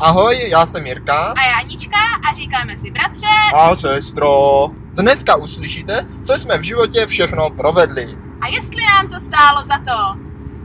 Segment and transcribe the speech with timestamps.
[0.00, 1.34] Ahoj, já jsem Jirka.
[1.38, 1.96] A já Anička
[2.30, 3.26] a říkáme si bratře.
[3.54, 4.68] A sestro.
[4.94, 8.18] Dneska uslyšíte, co jsme v životě všechno provedli.
[8.40, 10.18] A jestli nám to stálo za to.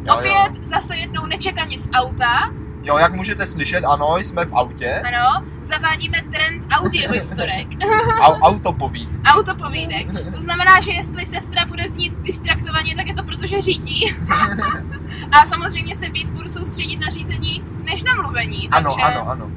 [0.08, 0.62] Jo, Opět jo.
[0.62, 2.50] zase jednou nečekaně z auta.
[2.86, 5.02] Jo, jak můžete slyšet, ano, jsme v autě.
[5.08, 7.68] Ano, zavádíme trend audiohistorek.
[8.20, 9.10] Au, autopovíd.
[9.26, 10.08] Autopovídek.
[10.34, 14.16] To znamená, že jestli sestra bude znít distraktovaně, tak je to proto, že řídí.
[15.32, 18.70] a samozřejmě se víc budu soustředit na řízení než na mluvení.
[18.72, 19.06] Ano, takže...
[19.06, 19.52] ano, ano.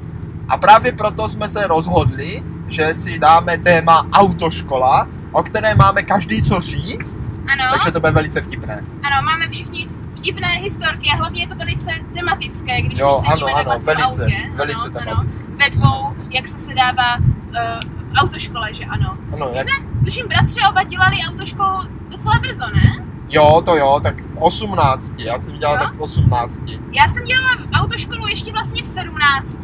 [0.47, 6.41] A právě proto jsme se rozhodli, že si dáme téma autoškola, o které máme každý
[6.41, 7.19] co říct,
[7.53, 8.83] Ano, takže to bude velice vtipné.
[9.03, 9.87] ano, máme všichni
[10.19, 13.75] vtipné historky a hlavně je to velice tematické, když Jo, už sedíme ano, ano, takhle
[13.79, 14.51] v tom velice, autě.
[14.55, 15.43] velice ano, tematické.
[15.47, 17.23] Ano, ve dvou, jak se sedává uh,
[18.09, 19.17] v autoškole, že ano.
[19.33, 19.69] Ano, My jak...
[19.69, 23.05] jsme, tuším, bratři oba dělali autoškolu docela brzo, ne?
[23.29, 25.13] Jo, to jo, tak v 18.
[25.17, 25.79] Já jsem dělal Jo?
[25.83, 26.63] tak v 18.
[26.91, 29.63] Já jsem dělala autoškolu ještě vlastně v 17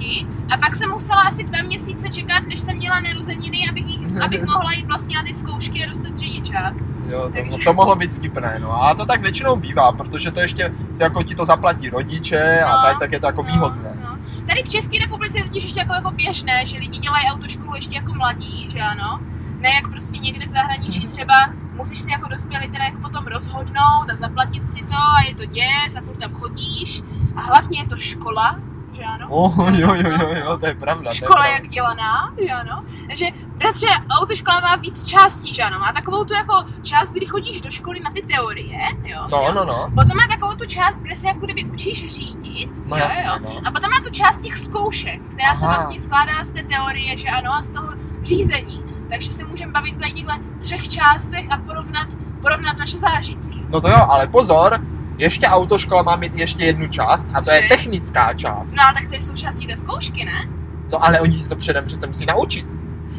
[0.54, 4.46] a pak jsem musela asi dva měsíce čekat, než jsem měla narozeniny, abych, jich, abych
[4.46, 6.74] mohla jít vlastně na ty zkoušky a dostat řidičák.
[7.10, 8.84] Jo, to, Takže- to mohlo být vtipné, no.
[8.84, 12.82] A to tak většinou bývá, protože to ještě jako ti to zaplatí rodiče a No,
[12.84, 13.92] tak, tak je to jako No, výhodné.
[14.04, 14.18] No.
[14.48, 17.96] Tady v České republice je totiž ještě jako, jako běžné, že lidi dělají autoškolu ještě
[17.96, 19.20] jako mladí, že ano?
[19.66, 21.34] Ne jak prostě někde v zahraničí třeba
[21.74, 25.46] musíš si jako dospělý teda jako potom rozhodnout a zaplatit si to a je to
[25.46, 27.02] děs a furt tam chodíš
[27.36, 28.60] a hlavně je to škola,
[28.92, 29.28] že ano?
[29.30, 31.04] Oh, jo, jo, jo, jo, to je pravda.
[31.04, 31.54] to je Škola pravda.
[31.54, 32.86] jak dělaná, že ano?
[33.08, 33.26] Takže,
[33.58, 35.80] bratře, autoškola má víc částí, že ano?
[35.80, 39.28] Má takovou tu jako část, kdy chodíš do školy na ty teorie, jo?
[39.32, 39.54] No, jo?
[39.56, 39.92] no, no.
[39.96, 43.34] Potom má takovou tu část, kde se jako kdyby učíš řídit, No jo, jasně, jo?
[43.42, 43.62] no.
[43.68, 45.76] A potom má tu část těch zkoušek, která se Aha.
[45.76, 47.88] vlastně skládá z té teorie, že ano, a z toho
[48.24, 48.84] řízení.
[49.10, 52.08] Takže se můžeme bavit tady těchto třech částech a porovnat,
[52.42, 53.60] porovnat naše zážitky.
[53.70, 54.80] No to jo, ale pozor,
[55.18, 57.70] ještě autoškola má mít ještě jednu část a to je Cože?
[57.70, 58.76] technická část.
[58.76, 60.50] No ale tak to je součástí té zkoušky, ne?
[60.92, 62.66] No ale oni si to předem přece musí naučit.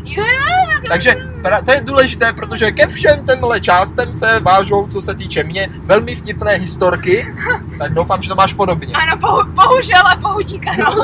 [0.05, 1.11] Jo, jo, Takže
[1.43, 5.69] pra- to je důležité, protože ke všem tenhle částem se vážou, co se týče mě,
[5.83, 7.35] velmi vtipné historky,
[7.79, 8.95] tak doufám, že to máš podobně.
[8.95, 10.95] ano, bohu, bohužel a bohudík, ano.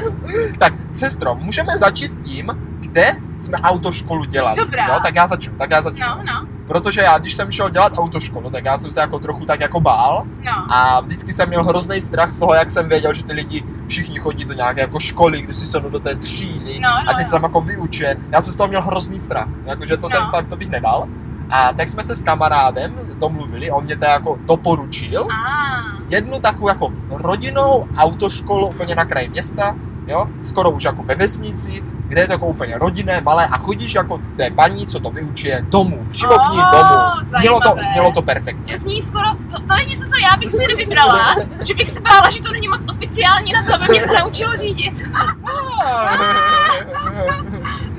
[0.58, 2.46] Tak, sestro, můžeme začít tím,
[2.92, 4.56] kde jsme autoškolu dělali.
[4.60, 4.86] Dobrá.
[4.86, 6.06] Jo, tak já začnu, tak já začnu.
[6.08, 9.46] No, no, Protože já, když jsem šel dělat autoškolu, tak já jsem se jako trochu
[9.46, 10.72] tak jako bál no.
[10.72, 14.18] a vždycky jsem měl hrozný strach z toho, jak jsem věděl, že ty lidi všichni
[14.18, 17.26] chodí do nějaké jako školy, kde si sednu do té třídy No, no, a teď
[17.26, 18.16] se tam jako vyuče.
[18.32, 20.30] Já jsem z toho měl hrozný strach, jakože to jsem No.
[20.30, 21.08] fakt, to bych nedal.
[21.50, 26.68] A tak jsme se s kamarádem domluvili, on mě to jako doporučil, A, jednu takovou
[26.68, 29.76] jako rodinnou autoškolu úplně na kraji města,
[30.06, 31.82] jo, skoro už jako ve vesnici,
[32.12, 35.62] kde je to jako úplně rodinné, malé a chodíš jako té paní, co to vyučuje,
[35.68, 37.24] domů, přímo k ní Oh, domů.
[37.38, 38.74] Znělo to, znělo to perfektně.
[38.74, 41.36] to zní skoro, to, to je něco, co já bych si nevybrala,
[41.66, 44.56] že bych se bála, že to není moc oficiální na to, aby mě to naučilo
[44.56, 45.08] řídit.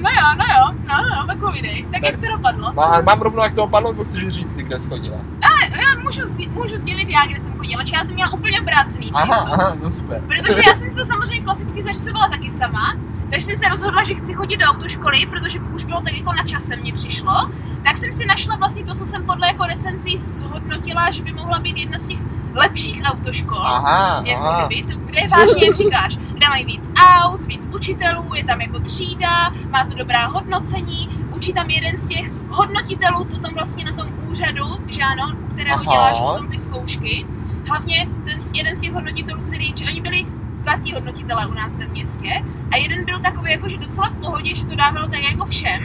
[0.04, 1.86] No jo, no jo, no no, tak povídej.
[1.94, 2.72] Tak jak to dopadlo?
[2.76, 5.18] No a mám rovnou, jak to dopadlo, nebo chceš říct ty, kde jsi chodila?
[5.42, 9.12] A, já můžu, můžu sdělit já, kde jsem chodila, že já jsem měla úplně obrácený
[9.14, 10.22] Aha, aha, no super.
[10.28, 12.96] Protože já jsem si to samozřejmě klasicky zařizovala taky sama,
[13.34, 16.44] takže jsem se rozhodla, že chci chodit do autoškoly, protože už bylo tak jako na
[16.44, 17.52] čase mě přišlo,
[17.84, 21.60] tak jsem si našla vlastně to, co jsem podle jako recenzí zhodnotila, že by mohla
[21.60, 22.20] být jedna z těch
[22.54, 23.62] lepších autoškol.
[23.62, 24.68] Aha, Jako aha.
[24.68, 28.62] kdyby, to, kde je vážně, jak říkáš, kde mají víc aut, víc učitelů, je tam
[28.62, 33.92] jako třída, má to dobrá hodnocení, učí tam jeden z těch hodnotitelů potom vlastně na
[33.92, 35.94] tom úřadu, že ano, u kterého Aha.
[35.94, 37.26] děláš potom ty zkoušky.
[37.68, 40.26] Hlavně ten jeden z těch hodnotitelů, který, že oni byli
[40.64, 44.16] dva ti hodnotitelé u nás ve městě a jeden byl takový jako, že docela v
[44.16, 45.84] pohodě, že to dával tak jako všem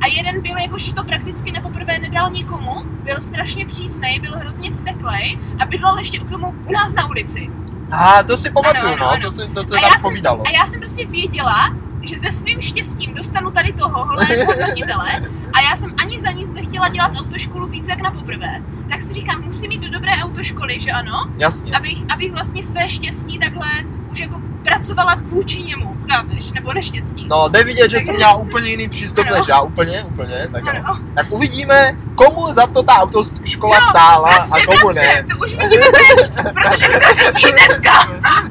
[0.00, 4.32] a jeden byl jako, že to prakticky na poprvé nedal nikomu, byl strašně přísnej, byl
[4.38, 7.50] hrozně vzteklej a bydlel ještě k tomu u nás na ulici.
[7.90, 9.22] A to si pamatuju, Ano, ano, no, ano.
[9.22, 10.42] to, si, to, co A tam já jsem- povídalo.
[10.46, 15.60] A já jsem prostě věděla, že se svým štěstím dostanu tady toho holého hodnotitele a
[15.60, 18.62] já jsem ani za nic nechtěla dělat autoškolu víc jak na poprvé.
[18.90, 21.30] Tak si říkám, musím jít do dobré autoškoly, že ano?
[21.38, 21.72] Jasně.
[21.72, 23.68] Abych, abych vlastně své štěstí takhle
[24.14, 26.52] už jako pracovala vůči němu, chápeš?
[26.52, 27.26] Nebo neštěstí.
[27.30, 29.36] No, jde vidět, že jsem měla úplně jiný přístup Ano.
[29.38, 30.72] než já, úplně, úplně, tak, jo.
[30.84, 30.98] Ano.
[31.14, 35.24] tak uvidíme, komu za to ta autoškola No, stála bratře, a komu bratře, ne.
[35.32, 37.92] to už vidíme teď, protože kdo řídí dneska?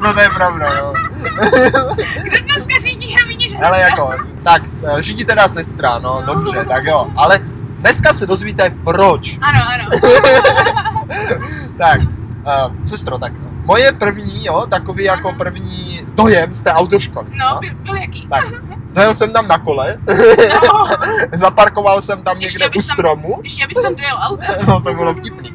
[0.01, 0.93] No to je pravda, no.
[2.23, 4.13] Kdo dneska řídí, já vidím, že Ale jako,
[4.43, 6.33] tak, s- řídí teda sestra, no, No.
[6.33, 7.07] dobře, tak jo.
[7.15, 7.39] Ale
[7.77, 9.37] dneska se dozvíte proč.
[9.41, 9.89] Ano, ano.
[11.77, 13.33] Tak, uh, sestro, tak
[13.65, 15.37] moje první, jo, takový jako Aha.
[15.37, 17.27] první dojem z té autoškoly.
[17.35, 18.27] No, byl, byl jaký?
[18.27, 18.45] Tak,
[18.93, 19.97] dojel jsem tam na kole,
[20.63, 20.85] No,
[21.37, 23.39] zaparkoval jsem tam Ještě někde u tam- stromu.
[23.43, 24.55] ještě abys tam dojel autem.
[24.67, 25.53] No to bylo vtipný.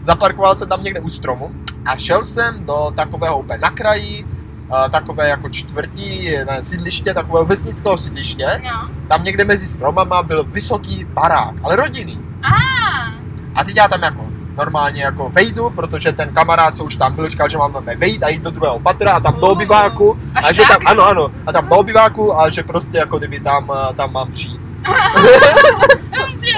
[0.00, 1.50] Zaparkoval jsem tam někde u stromu
[1.86, 4.26] a šel jsem do takového úplně na kraji,
[4.90, 8.46] takové jako čtvrtí ne, sídliště, takového vesnického sídliště.
[8.64, 8.88] No.
[9.08, 12.20] Tam někde mezi stromama byl vysoký barák, ale rodinný.
[12.42, 12.48] A,
[13.54, 14.26] A teď já tam jako
[14.56, 18.28] normálně jako vejdu, protože ten kamarád, co už tam byl, říkal, že máme vejít a
[18.28, 20.18] jít do druhého patra a tam do Oh, obyváku.
[20.34, 23.72] A že tam, ano, ano, a tam do obyváku a že prostě jako kdyby tam,
[23.90, 24.61] eh, tam mám přijít.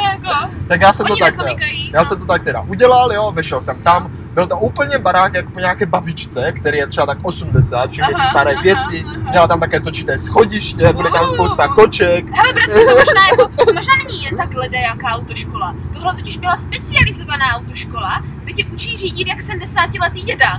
[0.04, 1.90] Jako, Tak já jsem oni to tak teda, nezamykají.
[1.94, 5.50] já jsem to tak teda udělal, jo, vešel jsem tam, byl to úplně barák jako
[5.50, 9.30] po nějaké babičce, který je třeba tak 80, všechny ty staré aha, věci, aha.
[9.30, 13.72] měla tam také točité schodiště, byly tam spousta koček, Hele, bratře, to možná, jako, to
[13.74, 15.74] možná není jen tak ledajaká autoškola.
[15.92, 20.46] Tohle totiž byla specializovaná autoškola, kde tě učí řídit jak 70-letý děda.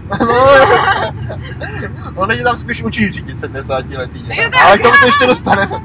[2.15, 4.62] Oni tam spíš učí řídit 70 letý, Jo, tak.
[4.65, 5.81] ale k tomu se ještě dostaneme.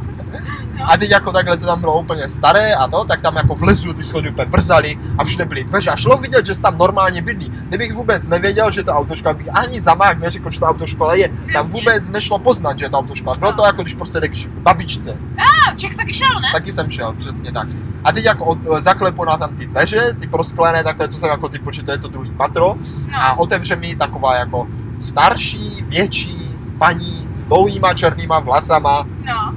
[0.81, 0.91] No.
[0.93, 3.93] A teď jako takhle to tam bylo úplně staré a to, tak tam jako vlezu
[3.93, 7.23] ty schody úplně vrzaly a všude byly dveře a šlo vidět, že jsi tam normálně
[7.23, 7.49] bydlí.
[7.69, 11.31] Kdybych vůbec nevěděl, že to autoškola, bych ani za mák neřekl, že to autoškola je.
[11.53, 13.37] Tam vůbec nešlo poznat, že je to autoškola.
[13.37, 13.65] Bylo to No.
[13.67, 15.17] jako když prostě jdeš k babičce.
[15.39, 16.49] A, jsi taky šel, ne?
[16.53, 17.69] Taky jsem šel, přesně tak.
[18.05, 21.49] A teď jako od, zaklepu na tam ty dveře, ty prosklené takhle, co jsem jako
[21.49, 22.77] typu, že to je to druhý patro.
[23.15, 23.37] A No.
[23.37, 24.67] otevře mi taková jako
[24.99, 29.55] starší, větší paní s dlouhýma černýma vlasama, No.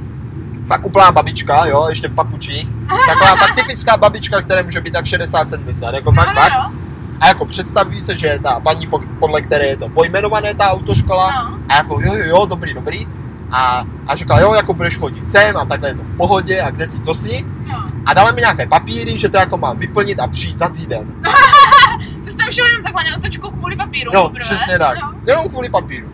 [0.67, 2.67] Fakt úplná babička, jo, ještě v papučích.
[3.07, 6.53] Taková fakt typická babička, která může být tak 60-70, jako fakt, no, fakt.
[6.53, 6.73] no,
[7.21, 10.69] A jako představí se, že je ta paní, po- podle které je to pojmenované, ta
[10.71, 11.31] autoškola.
[11.31, 11.57] no.
[11.69, 13.07] A jako jo, jo, jo, dobrý, dobrý.
[13.51, 16.69] A, a říkala, jo, jako budeš chodit sem a takhle je to v pohodě a
[16.71, 17.45] kde si, co si.
[17.71, 17.85] no.
[18.05, 21.07] A dala mi nějaké papíry, že to jako mám vyplnit a přijít za týden.
[22.23, 24.11] Ty jsi tam šel jenom takhle na otočku kvůli papíru.
[24.13, 24.43] Jo, poprvé?
[24.45, 24.97] přesně tak.
[25.01, 25.11] No.
[25.27, 26.07] Jenom kvůli papíru.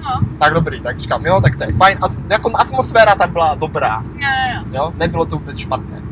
[0.00, 0.20] No.
[0.38, 1.98] Tak dobrý, tak říkám, jo, tak to je fajn.
[2.02, 4.02] A jako atmosféra tam byla dobrá.
[4.02, 4.78] No, no.
[4.78, 6.02] jo, nebylo to vůbec špatné.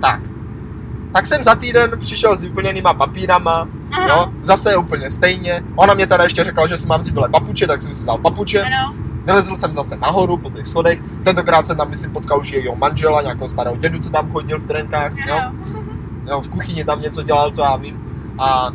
[0.00, 0.20] Tak.
[1.12, 4.08] Tak jsem za týden přišel s vyplněnýma papírama, Aha.
[4.08, 5.62] jo, zase úplně stejně.
[5.76, 8.18] Ona mě teda ještě řekla, že si mám vzít dole papuče, tak jsem si vzal
[8.18, 8.62] papuče.
[8.62, 8.94] Ano.
[9.24, 11.02] Vylezl jsem zase nahoru po těch schodech.
[11.24, 14.66] Tentokrát jsem tam, myslím, potkal už jejího manžela, nějakého starého dědu, co tam chodil v
[14.66, 15.34] trenkách, jo.
[15.34, 15.52] Ano.
[16.30, 16.40] jo.
[16.40, 18.04] v kuchyni tam něco dělal, co já vím.
[18.38, 18.70] A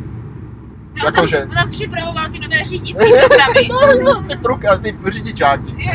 [0.98, 2.94] No, Jakože- tam, tam připravoval ty nové řídící
[3.28, 3.68] programy.
[4.04, 5.74] no, ty, průka, ty řidičáky.
[5.78, 5.92] Je,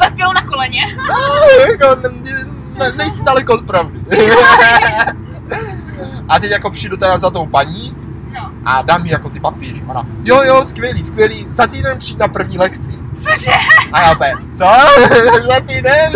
[0.00, 0.80] lepil na koleně.
[1.70, 2.10] jako, ne,
[2.78, 4.00] ne, nejsi daleko od pravdy.
[6.28, 7.96] A teď jako přijdu teda za tou paní
[8.34, 8.50] No.
[8.64, 9.82] a dám mi jako ty papíry.
[9.86, 12.90] Ona, jo, jo, skvělý, skvělý, za týden přijď na první lekci.
[13.14, 13.50] Cože?
[13.92, 14.64] A já opět, co?
[15.46, 16.12] za týden?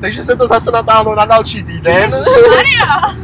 [0.00, 2.10] Takže se to zase natáhlo na další týden.
[2.56, 3.16] Maria.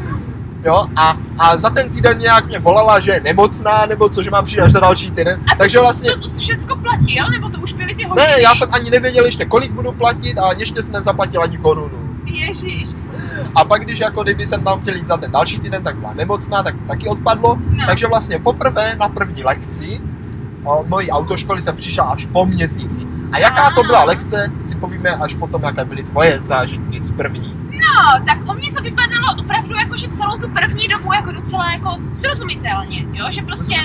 [0.65, 4.31] Jo, a, a za ten týden nějak mě volala, že je nemocná, nebo co, že
[4.31, 5.41] mám přijít až za další týden.
[5.47, 8.27] A to, Takže vlastně, to všecko platil, nebo to už byly ty hodiny?
[8.27, 11.99] ne, já jsem ani nevěděl ještě, kolik budu platit a ještě jsem nezaplatil ani korunu.
[12.25, 12.89] Ježíš.
[13.55, 16.13] A pak, když jako kdyby jsem tam chtěl jít za ten další týden, tak byla
[16.13, 17.57] nemocná, tak to taky odpadlo.
[17.71, 17.87] No.
[17.87, 20.01] Takže vlastně poprvé na první lekci
[20.65, 23.07] o, mojí autoškoly jsem přišel až po měsíci.
[23.33, 27.60] A jaká to byla lekce, si povíme až potom, jaké byly tvoje zážitky z první.
[27.81, 31.71] No, tak o mě to vypadalo opravdu jako, že celou tu první dobu jako docela
[31.73, 33.77] jako srozumitelně, jo, že prostě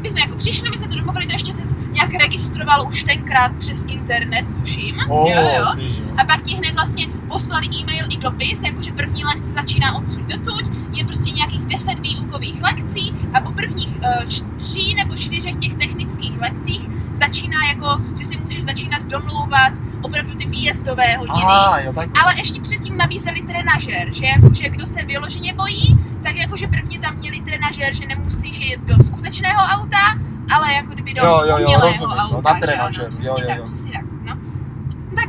[0.00, 3.52] my jsme jako přišli, my jsme to domluvili, to ještě se nějak registrovalo už tenkrát
[3.58, 5.66] přes internet, tuším, Oh, jo, jo.
[5.76, 6.09] ty, jo.
[6.16, 10.64] A pak ti hned vlastně poslali e-mail i dopis, jakože první lekce začíná odsud dotuď,
[10.92, 14.24] je prostě nějakých 10 výukových lekcí a po prvních uh,
[14.58, 19.72] tří nebo čtyřech těch technických lekcích začíná jako, že si můžeš začínat domlouvat
[20.02, 21.42] opravdu ty výjezdové hodiny.
[21.42, 22.10] Aha, jo, tak.
[22.24, 27.16] Ale ještě předtím nabízeli trenažér, že jakože kdo se vyloženě bojí, tak jakože prvně tam
[27.16, 30.18] měli trenažér, že nemusíš jet do skutečného auta,
[30.50, 32.52] ale jako kdyby do Jo, jo, jo, rozumím, no, auta.
[32.52, 33.64] na že trenažér, ano, jo, přesně jo, tak, jo.
[33.64, 34.18] přesně tak, no.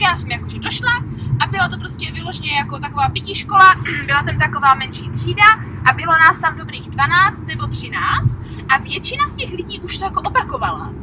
[0.01, 1.03] Tak já jsem jakože došla
[1.39, 5.43] a byla to prostě vyloženě jako taková pití škola, byla tam taková menší třída
[5.89, 8.37] a bylo nás tam dobrých 12 nebo 13
[8.69, 10.93] a většina z těch lidí už to jako opakovala.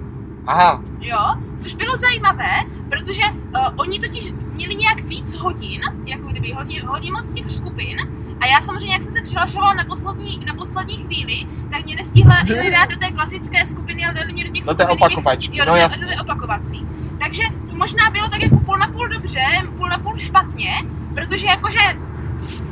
[0.48, 1.18] Aha, Jo,
[1.56, 2.50] což bylo zajímavé,
[2.90, 7.98] protože uh, oni totiž měli nějak víc hodin, jako kdyby hodně, hodně moc těch skupin.
[8.40, 12.36] A já samozřejmě, jak jsem se přihlašovala na poslední, na poslední chvíli, tak mě nestihla
[12.46, 15.58] jeli dát do té klasické skupiny, ale dali mě do těch do té opakovačky, těch,
[15.58, 16.06] jo, no jasně.
[16.06, 16.86] do té opakovací.
[17.18, 19.40] Takže to možná bylo tak jako půl na půl dobře,
[19.76, 20.70] půl na půl špatně,
[21.14, 21.80] protože jakože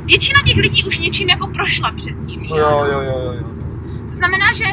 [0.05, 2.55] většina těch lidí už něčím jako prošla předtím, že?
[2.55, 3.47] Jo, jo, jo, jo, jo.
[4.03, 4.65] To znamená, že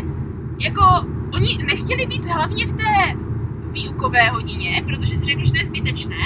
[0.58, 3.16] jako oni nechtěli být hlavně v té
[3.70, 6.16] výukové hodině, protože si řekli, že to je zbytečné,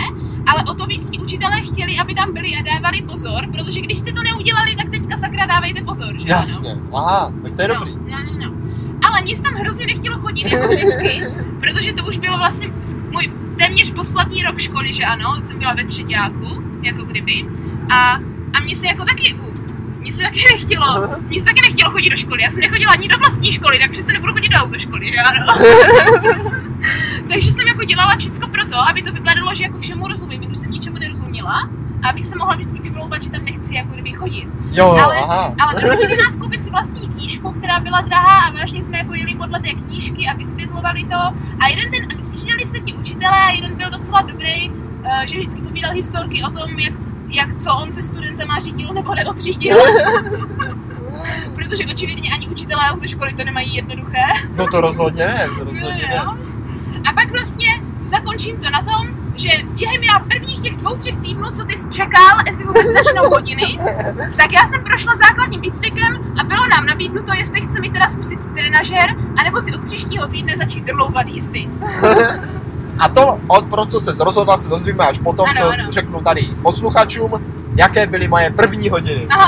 [0.46, 3.98] ale o to víc ti učitelé chtěli, aby tam byli a dávali pozor, protože když
[3.98, 6.40] jste to neudělali, tak teďka sakra dávejte pozor, že ano?
[6.40, 7.94] Jasně, aha, tak to je dobrý.
[7.94, 8.54] No, no, no.
[9.08, 11.20] Ale mě se tam hrozně nechtělo chodit, jako vždycky,
[11.60, 12.72] protože to už bylo vlastně
[13.10, 17.46] můj téměř poslední rok školy, že ano, jsem byla ve třetíku, jako kdyby.
[17.90, 18.12] A,
[18.54, 19.36] a mě se jako taky,
[20.08, 20.86] mně se taky nechtělo,
[21.28, 22.42] mně se taky nechtělo chodit do školy.
[22.42, 25.54] Já jsem nechodila ani do vlastní školy, tak přece nebudu chodit do autoškoly, že ano.
[27.28, 30.58] Takže jsem jako dělala všechno pro to, aby to vypadalo, že jako všemu rozumím, když
[30.58, 31.70] jsem ničemu nerozuměla,
[32.02, 34.48] a abych se mohla vždycky vymlouvat, že tam nechci jako kdyby chodit.
[34.72, 35.54] Jo, Ale- aha.
[35.60, 39.34] Ale donutili nás koupit si vlastní knížku, která byla drahá a vážně jsme jako jeli
[39.34, 41.16] podle té knížky a vysvětlovali to.
[41.60, 44.70] A jeden ten, střídali se ti učitelé a jeden byl docela dobrý,
[45.04, 46.92] eh, že vždycky povídal historky o tom, jak,
[47.28, 49.76] jak co on se studentama řídil nebo neodřídil.
[51.54, 54.22] Protože očividně ani učitelé autoškoly to nemají jednoduché.
[54.56, 56.24] No to rozhodně to rozhodně ne.
[57.08, 57.68] A pak vlastně
[58.00, 61.88] zakončím to na tom, že během já prvních těch dvou, třech týdnů, co ty jsi
[61.88, 63.78] čekal, jestli vůbec začnou hodiny,
[64.36, 68.40] tak já jsem prošla základním výcvikem a bylo nám nabídnuto, jestli chce mi teda zkusit
[68.54, 71.68] trenažer, anebo si od příštího týdne začít domlouvat jízdy.
[72.98, 75.84] A to, od pro co se rozhodla, se dozvíme až potom, Ano, co ano.
[75.90, 77.32] řeknu tady posluchačům,
[77.76, 79.28] jaké byly moje první hodiny.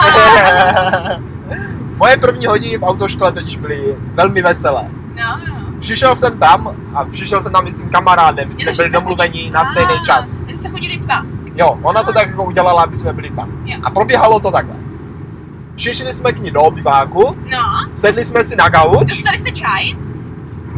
[1.96, 4.88] moje první hodiny v autoškole totiž byly velmi veselé.
[5.16, 5.54] No, no.
[5.80, 9.64] Přišel jsem tam a přišel jsem tam s tím kamarádem, my jsme byli domluveni na
[9.64, 10.36] stejný čas.
[10.38, 11.22] Takže jste chodili dva.
[11.56, 13.48] Jo, ona to tak jako udělala, aby jsme byli tam.
[13.64, 13.76] Jo.
[13.82, 14.74] A probíhalo to takhle.
[15.74, 17.58] Přišli jsme k ní do obyváku, No.
[17.94, 19.96] sedli jsme si na gauč, Dostali jste čaj?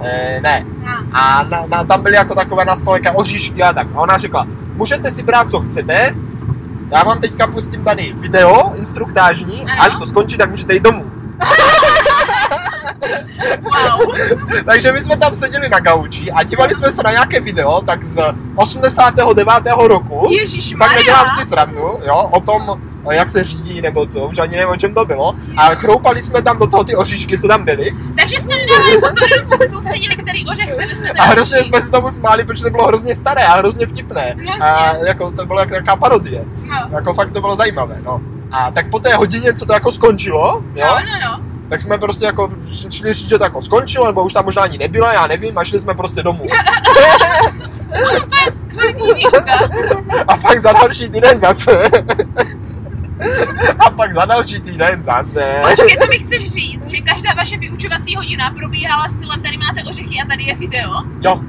[0.03, 0.67] Eh, ne,
[1.13, 3.87] a na, na, tam byly jako takové na stole oříšky a tak.
[3.95, 6.15] A ona řekla, můžete si brát, co chcete,
[6.91, 9.83] já vám teďka pustím tady video instruktážní, Ano.
[9.83, 11.05] až to skončí, tak můžete jít domů.
[13.63, 14.17] Wow.
[14.67, 18.05] Takže my jsme tam seděli na gauči a dívali jsme se na nějaké video, tak
[18.05, 18.23] z
[18.57, 19.49] 89.
[19.77, 20.29] roku.
[20.31, 24.57] Ježíš Tak nedělám si srandu, jo, o tom, jak se řídí nebo co, už ani
[24.57, 25.35] nevím, o čem to bylo.
[25.57, 27.97] A chroupali jsme tam do toho ty oříšky, co tam byly.
[28.19, 31.19] Takže jste nedávali pozor, jenom jste se soustředili, který ořech se vezmete.
[31.19, 34.35] A hrozně jsme si tomu smáli, protože to bylo hrozně staré a hrozně vtipné.
[34.39, 34.61] Jasně.
[34.63, 36.45] A jako to bylo jak nějaká parodie.
[36.67, 36.77] No.
[36.91, 38.21] Jako fakt to bylo zajímavé, no.
[38.51, 41.52] A tak po té hodině, co to jako skončilo, jo, No, no, no.
[41.73, 42.51] Tak jsme prostě jako
[42.91, 45.65] šli říct, že to jako skončilo, nebo už tam možná ani nebyla, já nevím, a
[45.65, 46.45] šli jsme prostě domů.
[49.15, 49.59] Výuka.
[50.29, 51.83] A pak za další týden zase.
[53.79, 55.63] A pak za další týden zase.
[55.71, 60.21] Počkej, to mi chceš říct, že každá vaše vyučovací hodina probíhala stylem, tady máte ořechy
[60.25, 60.91] a tady je video?
[61.21, 61.41] Jo,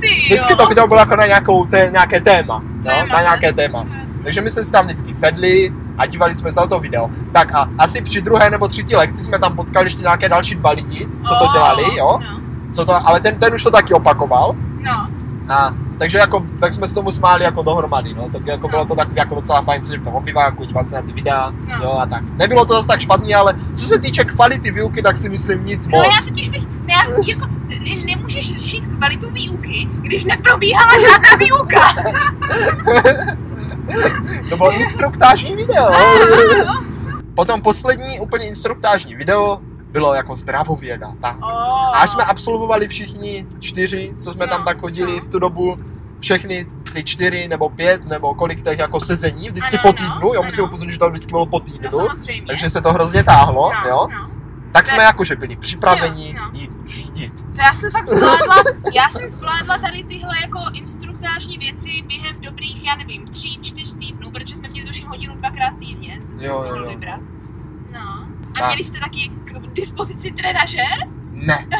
[0.00, 0.14] Ty jo.
[0.24, 2.62] vždycky to video bylo jako na nějakou, té, nějaké téma.
[2.82, 3.86] Téma, na nějaké téma.
[4.24, 7.10] Takže my jsme si tam vždycky sedli a dívali jsme se na to video.
[7.32, 10.70] Tak a asi při druhé nebo třetí lekci jsme tam potkali ještě nějaké další dva
[10.70, 12.18] lidi, co to dělali, jo.
[12.30, 12.40] No,
[12.72, 14.54] Co to, ale ten, ten už to taky opakoval.
[14.80, 15.08] no.
[15.54, 18.28] A takže jako, tak jsme se tomu smáli jako dohromady, no.
[18.32, 21.02] Tak jako bylo to tak jako docela fajn, co v tom obyváku, dívat se na
[21.02, 21.76] ty videa, No.
[21.84, 22.22] jo a tak.
[22.36, 25.88] Nebylo to zase tak špatný, ale co se týče kvality výuky, tak si myslím nic
[25.88, 26.06] No moc.
[26.06, 26.94] já totiž bych, ne,
[27.26, 31.80] jako, ty nemůžeš řešit kvalitu výuky, když neprobíhala žádná výuka.
[34.50, 35.90] To bylo instruktážní video.
[35.92, 36.82] No.
[37.34, 39.58] Potom poslední úplně instruktážní video
[39.90, 41.12] bylo jako zdravověda.
[41.20, 41.36] Tak.
[41.42, 41.48] Oh.
[41.96, 45.20] A až jsme absolvovali všichni čtyři, co jsme No, tam tak chodili no.
[45.22, 45.78] v tu dobu,
[46.20, 50.42] všechny ty čtyři nebo pět nebo kolik těch jako sezení, vždycky Ano, po týdnu, jo,
[50.42, 52.42] musím upozornit, že to vždycky bylo po No týdnu, samozřejmě.
[52.46, 54.28] takže se to hrozně táhlo, no, jo, no.
[54.72, 56.50] tak jsme jakože byli připraveni Jo, no.
[56.60, 56.70] jít.
[57.54, 58.56] To já jsem fakt zvládla,
[58.94, 64.30] já jsem zvládla tady tyhle jako instruktážní věci během dobrých, já nevím, tří, čtyř týdnů,
[64.30, 66.88] protože jsme měli tuším hodinu dvakrát týdně, jsme si Jo, jo.
[66.88, 67.20] vybrat.
[67.92, 68.26] No.
[68.48, 68.66] A Tak.
[68.66, 71.08] měli jste taky k dispozici trenažer?
[71.46, 71.66] Ne.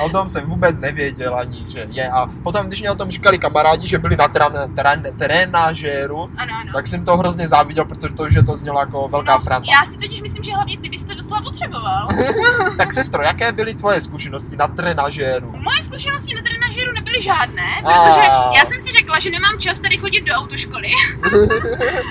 [0.00, 2.08] O tom jsem vůbec nevěděl ani, že je.
[2.08, 6.54] A potom, když mě o tom říkali kamarádi, že byli na tran, tran, trenažéru, Ano,
[6.60, 6.72] ano.
[6.74, 9.66] tak jsem to hrozně záviděl, protože to, že to znělo jako velká no, sranda.
[9.80, 12.08] já si totiž myslím, že hlavně ty bys to docela potřeboval.
[12.76, 15.52] Tak sestro, jaké byly tvoje zkušenosti na trenažéru?
[15.56, 17.92] Moje zkušenosti na trenažeru nebyly žádné, A.
[17.92, 18.26] protože
[18.58, 20.88] já jsem si řekla, že nemám čas tady chodit do autoškoly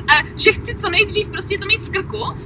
[0.07, 2.37] a že chci co nejdřív prostě to mít z krku.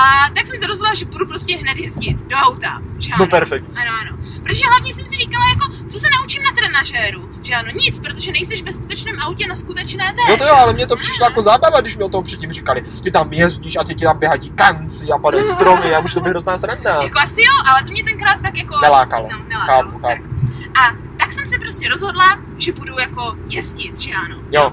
[0.00, 2.82] A tak jsem se rozhodla, že půjdu prostě hned jezdit do auta.
[2.98, 3.26] Že No ano.
[3.26, 3.76] perfektní.
[3.76, 4.18] Ano, ano.
[4.42, 7.30] Protože hlavně jsem si říkala, jako, co se naučím na trenažéru?
[7.42, 10.32] Že ano, nic, protože nejseš ve skutečném autě na skutečné té.
[10.32, 12.84] Jo to jo, ale mně to přišlo jako zábava, když mi o tom předtím říkali.
[13.04, 16.20] Ty tam jezdíš a ty ti tam běhají kanci a padají stromy a už to
[16.20, 17.02] by hrozná sranda.
[17.02, 18.80] Jako asi jo, ale to mě tenkrát tak jako...
[18.80, 19.28] Nelákalo.
[19.32, 19.82] No, nelákalo.
[19.82, 20.18] Chápu, tak.
[20.18, 20.34] chápu.
[20.80, 24.36] A tak jsem se prostě rozhodla, že budu jako jezdit, že ano.
[24.50, 24.72] Jo.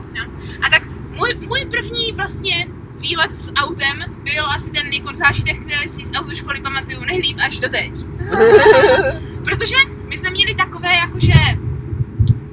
[0.65, 2.67] A tak můj, můj první vlastně
[3.01, 7.59] výlet s autem byl asi ten jako zážitek, který si z autoškoly pamatuju nejlíp až
[7.59, 7.91] doteď.
[9.45, 9.75] Protože
[10.09, 11.33] my jsme měli takové jakože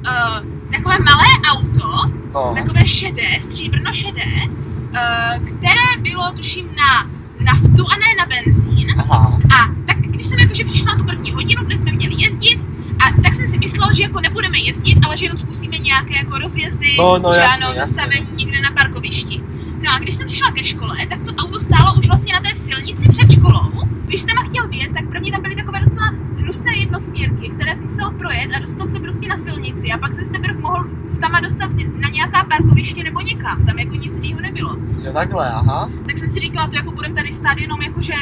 [0.07, 0.38] uh,
[0.73, 2.55] takové malé auto, No.
[2.55, 7.11] takové šedé, stříbrno šedé, uh, které bylo tuším na
[7.45, 8.95] naftu a ne na benzín.
[8.99, 9.38] Aha.
[9.55, 12.59] A tak když jsem jakože přišla na tu první hodinu, kde jsme měli jezdit,
[12.99, 16.38] a tak jsem si myslela, že jako nebudeme jezdit, ale že jenom zkusíme nějaké jako
[16.38, 17.95] rozjezdy, No, no, že jasně, ano, jasně.
[17.95, 19.40] zastavení někde na parkovišti.
[19.83, 22.55] No a když jsem přišla ke škole, tak to auto stálo už vlastně na té
[22.55, 23.71] silnici před školou.
[24.05, 26.07] Když jsem tam chtěl vyjet, tak první tam byly takové docela
[26.37, 30.31] hnusné jednosměrky, které jsi musel projet a dostat se prostě na silnici a pak se
[30.31, 33.67] teprve mohl s tama dostat na nějaká parkoviště nebo někam.
[33.67, 34.77] Tam jako nic jiného nebylo.
[35.03, 35.91] Jo, takhle, aha.
[36.07, 38.13] Tak jsem si říkala, to jako budem tady stát jenom jakože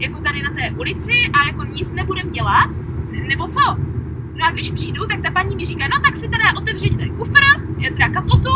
[0.00, 2.70] jako tady na té ulici a jako nic nebudem dělat,
[3.28, 3.60] nebo co?
[4.34, 7.44] No a když přijdu, tak ta paní mi říká, no tak si teda otevřete kufr,
[7.78, 8.54] je teda kapotu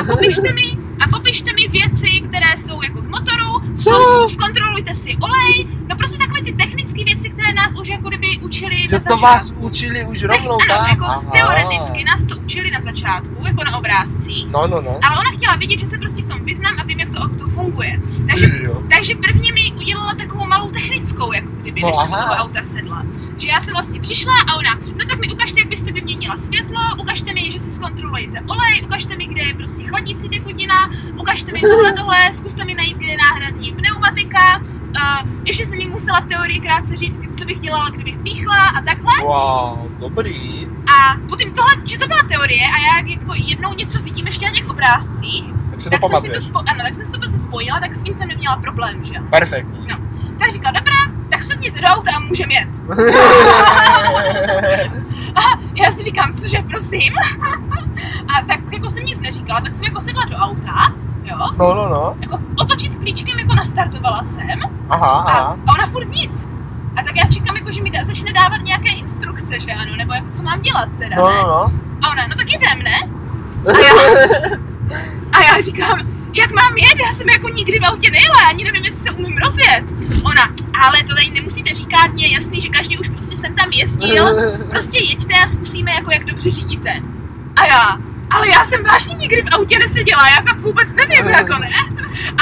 [0.00, 3.90] a popište mi, a popište mi věci, které jsou jako v motoru, Co?
[3.90, 8.38] zkon- zkontrolujte si olej, no prostě takové ty technické věci, které nás už jako kdyby
[8.38, 9.20] učili Že na to začátku.
[9.22, 10.86] vás učili už rovnou ano, tam?
[10.90, 11.22] jako Aha.
[11.32, 14.98] teoreticky nás to učili na začátku, jako na obrázcích, No, no, no.
[15.02, 17.46] ale ona chtěla vidět, že se prostě v tom vyznám a vím, jak to auto
[17.46, 18.00] funguje.
[18.30, 18.82] Takže Jo.
[18.94, 22.22] takže prvně mi udělala takovou malou technickou, jako kdyby, No než jsem do aha.
[22.34, 23.02] toho auta sedla.
[23.38, 26.80] Že já jsem vlastně přišla a ona, no tak mi ukažte, jak byste vyměnila světlo,
[26.98, 30.90] ukažte mi, že si zkontrolujete olej, ukažte mi, kde je prostě chladící tekutina,
[31.20, 35.86] ukažte mi tohle, tohle, zkuste mi najít, kde je náhradní pneumatika, uh, ještě jsem mi
[35.86, 39.12] musela v teorii krátce říct, co bych dělala, kdybych píchla a takhle.
[39.22, 40.66] Wow, dobrý.
[40.98, 44.52] A potom tohle, že to byla teorie a já jako jednou něco vidím ještě na
[44.52, 47.18] těch obrázcích, Tak si to tak jsem si to, spo- ano, tak jsem si to
[47.18, 49.14] prostě spojila, tak s tím jsem neměla problém, že?
[49.30, 49.86] Perfektní.
[50.38, 52.68] Tak říkala, dobrá, tak sedněte do auta a můžeme jet.
[55.36, 55.40] A
[55.74, 57.14] já si říkám, cože, prosím?
[58.36, 61.88] A tak jako jsem nic neříkala, tak jsem jako sedla do auta, jo, no, no,
[61.88, 62.16] no.
[62.20, 65.56] jako otočit klíčkem jako nastartovala jsem Aha, a, aha.
[65.66, 66.48] a ona furt nic.
[66.96, 70.14] A tak já čekám, jako, že mi da, začne dávat nějaké instrukce, že ano, nebo
[70.14, 71.34] jako co mám dělat teda, No, ne?
[71.34, 71.72] no, no.
[72.02, 72.98] A ona, no tak jdem, ne?
[75.32, 76.98] A já, a já říkám, jak mám jet?
[77.06, 79.84] Já jsem jako nikdy v autě nejela, ani nevím, jestli se umím rozjet.
[80.24, 80.42] Ona,
[80.82, 84.26] ale to tady nemusíte říkat, mě je jasný, že každý už prostě jsem tam jezdil,
[84.70, 87.02] prostě jeďte a zkusíme, jako jak dobře řídíte.
[87.56, 87.96] A já,
[88.30, 91.70] ale já jsem vážně nikdy v autě neseděla, já fakt vůbec nevím, jako ne.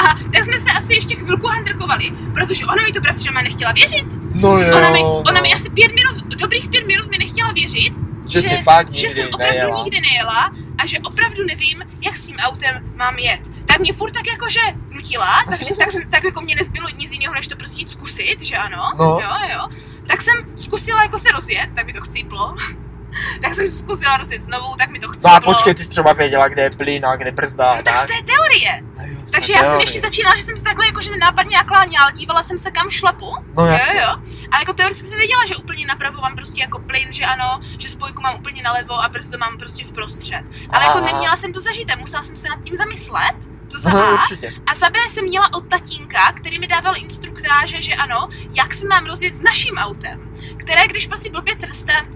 [0.03, 3.71] A tak jsme se asi ještě chvilku handrkovali, protože ona mi to bratře má nechtěla
[3.71, 4.05] věřit.
[4.33, 5.23] No jo, Ona mi, no.
[5.27, 7.93] ona mi asi pět minut, dobrých pět minut mi nechtěla věřit,
[8.27, 9.83] Že že- fakt že nikdy jsem opravdu nejela.
[9.83, 13.41] nikdy nejela a že opravdu nevím, jak s tím autem mám jet.
[13.75, 17.47] Tak mě furt tak jakože nutila, takže tak, tak jako mě nezbylo nic jiného, než
[17.47, 19.05] to prostě jít zkusit, že ano, No.
[19.05, 19.67] jo, jo.
[20.07, 22.55] Tak jsem zkusila jako se rozjet, tak mi to chcíplo.
[23.41, 25.29] tak jsem se zkusila rozjet znovu, tak mi to No chcíplo.
[25.31, 28.01] a počkej, ty jsi třeba věděla, kde je plyn a kde brzda No, tak z
[28.01, 28.83] té teorie.
[29.25, 32.43] A jo, Takže já jsem ještě začínala, že jsem se takhle jakože nenápadně nakláněla, dívala
[32.43, 33.35] jsem se kam šlapu.
[33.57, 33.99] No Jo, jasně.
[34.01, 34.09] jo.
[34.51, 37.89] Ale jako teoreticky jsem věděla, že úplně napravo mám prostě jako plyn, že ano, že
[37.89, 40.43] spojku mám úplně nalevo a brzdu mám prostě v prostřed.
[40.69, 43.35] Ale Aha, jako neměla jsem to zažité, musela jsem se nad tím zamyslet.
[43.71, 44.13] To za Aha, A.
[44.13, 44.53] určitě.
[44.67, 48.87] A za B jsem měla od tatínka, který mi dával instruktáže, že ano, jak se
[48.87, 50.31] mám rozjet s naším autem.
[50.57, 51.55] Které, když prostě blbě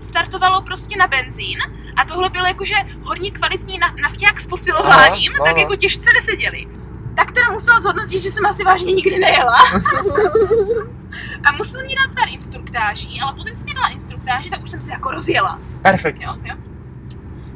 [0.01, 1.59] startovalo prostě na benzín
[1.95, 5.61] a tohle bylo jakože hodně kvalitní na- nafťák s posilováním, Aha, tak aha.
[5.61, 6.67] jako těžce neseděli.
[7.15, 9.57] Tak teda musela zhodnotit, že jsem asi vážně nikdy nejela.
[11.45, 14.81] A musel mi dát pár instruktáží, ale potom, co mi dala instruktáži, tak už jsem
[14.81, 15.59] se jako rozjela.
[15.81, 16.25] Perfektní.
[16.25, 16.55] Jo, jo.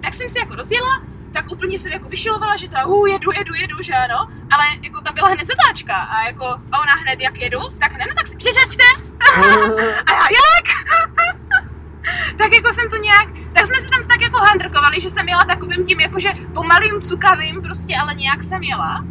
[0.01, 1.01] Tak jsem se jako rozjela,
[1.33, 5.01] tak úplně jsem jako vyšilovala, že ta uh, jedu, jedu, jedu, že ano, ale jako
[5.01, 8.27] tam byla hned zatáčka a jako a ona hned jak jedu, tak ne, no tak
[8.27, 8.83] si přiřaďte.
[10.05, 10.67] A já jak?
[12.37, 15.43] tak jako jsem to nějak, tak jsme se tam tak jako handrkovali, že jsem jela
[15.43, 19.05] takovým tím jakože pomalým cukavým prostě, ale nějak jsem jela.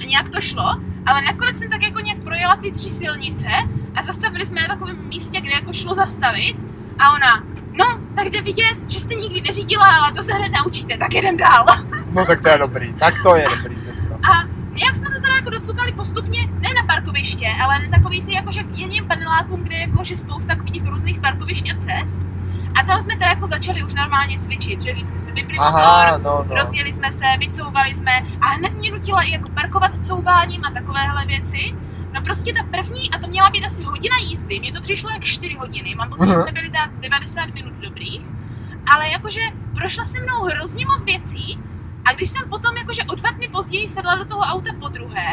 [0.00, 3.48] A nějak to šlo, ale nakonec jsem tak jako nějak projela ty tři silnice
[3.94, 6.56] a zastavili jsme na takovém místě, kde jako šlo zastavit
[6.98, 10.96] a ona, no, tak jde vidět, že jste nikdy neřídila, ale to se hned naučíte,
[10.96, 11.66] tak jedem dál.
[12.10, 14.14] No tak to je dobrý, tak to je dobrý, sestro.
[14.14, 18.32] A nějak jsme to teda jako docukali postupně, ne na parkoviště, ale na takový ty
[18.34, 22.16] jakože k jedním panelákům, kde je jakože spousta takových těch různých parkovišť a cest.
[22.80, 26.22] A tam jsme teda jako začali už normálně cvičit, že vždycky jsme vypli Aha, motor,
[26.22, 26.54] no, no.
[26.54, 31.24] rozjeli jsme se, vycouvali jsme a hned mě nutila i jako parkovat couváním a takovéhle
[31.26, 31.74] věci.
[32.12, 35.24] No prostě ta první, a to měla být asi hodina jízdy, mně to přišlo jak
[35.24, 36.42] 4 hodiny, mám pocit, že Mhm.
[36.42, 38.22] jsme byli tak 90 minut dobrých,
[38.94, 39.40] ale jakože
[39.74, 41.58] prošla se mnou hrozně moc věcí
[42.04, 45.28] a když jsem potom jakože o dva dny později sedla do toho auta po druhé,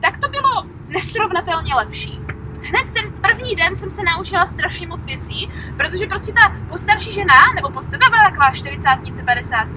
[0.00, 2.18] tak to bylo nesrovnatelně lepší.
[2.62, 7.34] Hned ten první den jsem se naučila strašně moc věcí, protože prostě ta postarší žena,
[7.54, 8.88] nebo postarší byla taková 40
[9.24, 9.68] 50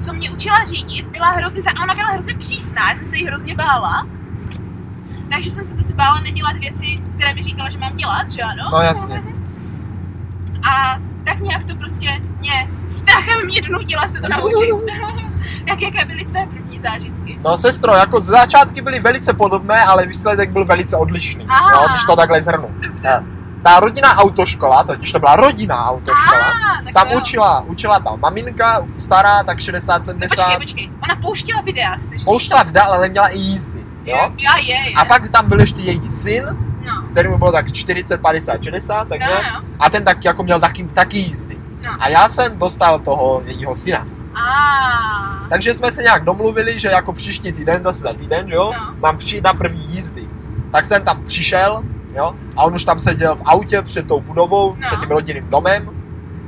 [0.00, 3.26] co mě učila řídit, byla hrozně, a ona byla hrozně přísná, já jsem se jí
[3.26, 4.06] hrozně bála.
[5.30, 8.68] Takže jsem se prostě bála nedělat věci, které mi říkala, že mám dělat, že ano?
[8.72, 9.22] No jasně.
[10.70, 12.08] A tak nějak to prostě
[12.40, 14.68] mě strachem mě donutila se to naučit.
[15.66, 17.38] Jak jaké byly tvé první zážitky?
[17.44, 21.70] No sestro, jako z začátky byly velice podobné, ale výsledek byl velice odlišný, Aha.
[21.82, 22.70] jo, když to takhle zhrnu.
[22.88, 23.22] Dobře.
[23.62, 27.18] Ta rodinná autoškola, totiž to byla rodinná autoškola, Ah, tak tam jo.
[27.18, 32.62] učila, učila ta maminka, stará, tak 60, 70, Počkej, počkej, ona pouštěla videa, chceš pouštěla
[32.62, 34.16] videa, ale neměla i jízdy, jo.
[34.38, 34.94] Já je, je.
[34.96, 36.44] A pak tam byl ještě její syn,
[36.86, 37.02] No.
[37.10, 39.42] který mu bylo tak 40, 50, 60, tak No, nějak.
[39.54, 39.60] no.
[39.80, 41.56] A ten tak jako měl taky, taky jízdy.
[41.86, 41.92] No.
[42.00, 44.06] A já jsem dostal toho jejího syna.
[44.34, 45.46] A.
[45.48, 48.94] Takže jsme se nějak domluvili, že jako příští týden, zase za týden, jo, No.
[49.00, 50.28] mám přijít na první jízdy.
[50.72, 51.82] Tak jsem tam přišel,
[52.16, 54.86] jo, a on už tam seděl v autě před tou budovou, No.
[54.86, 55.90] před tím rodinným domem,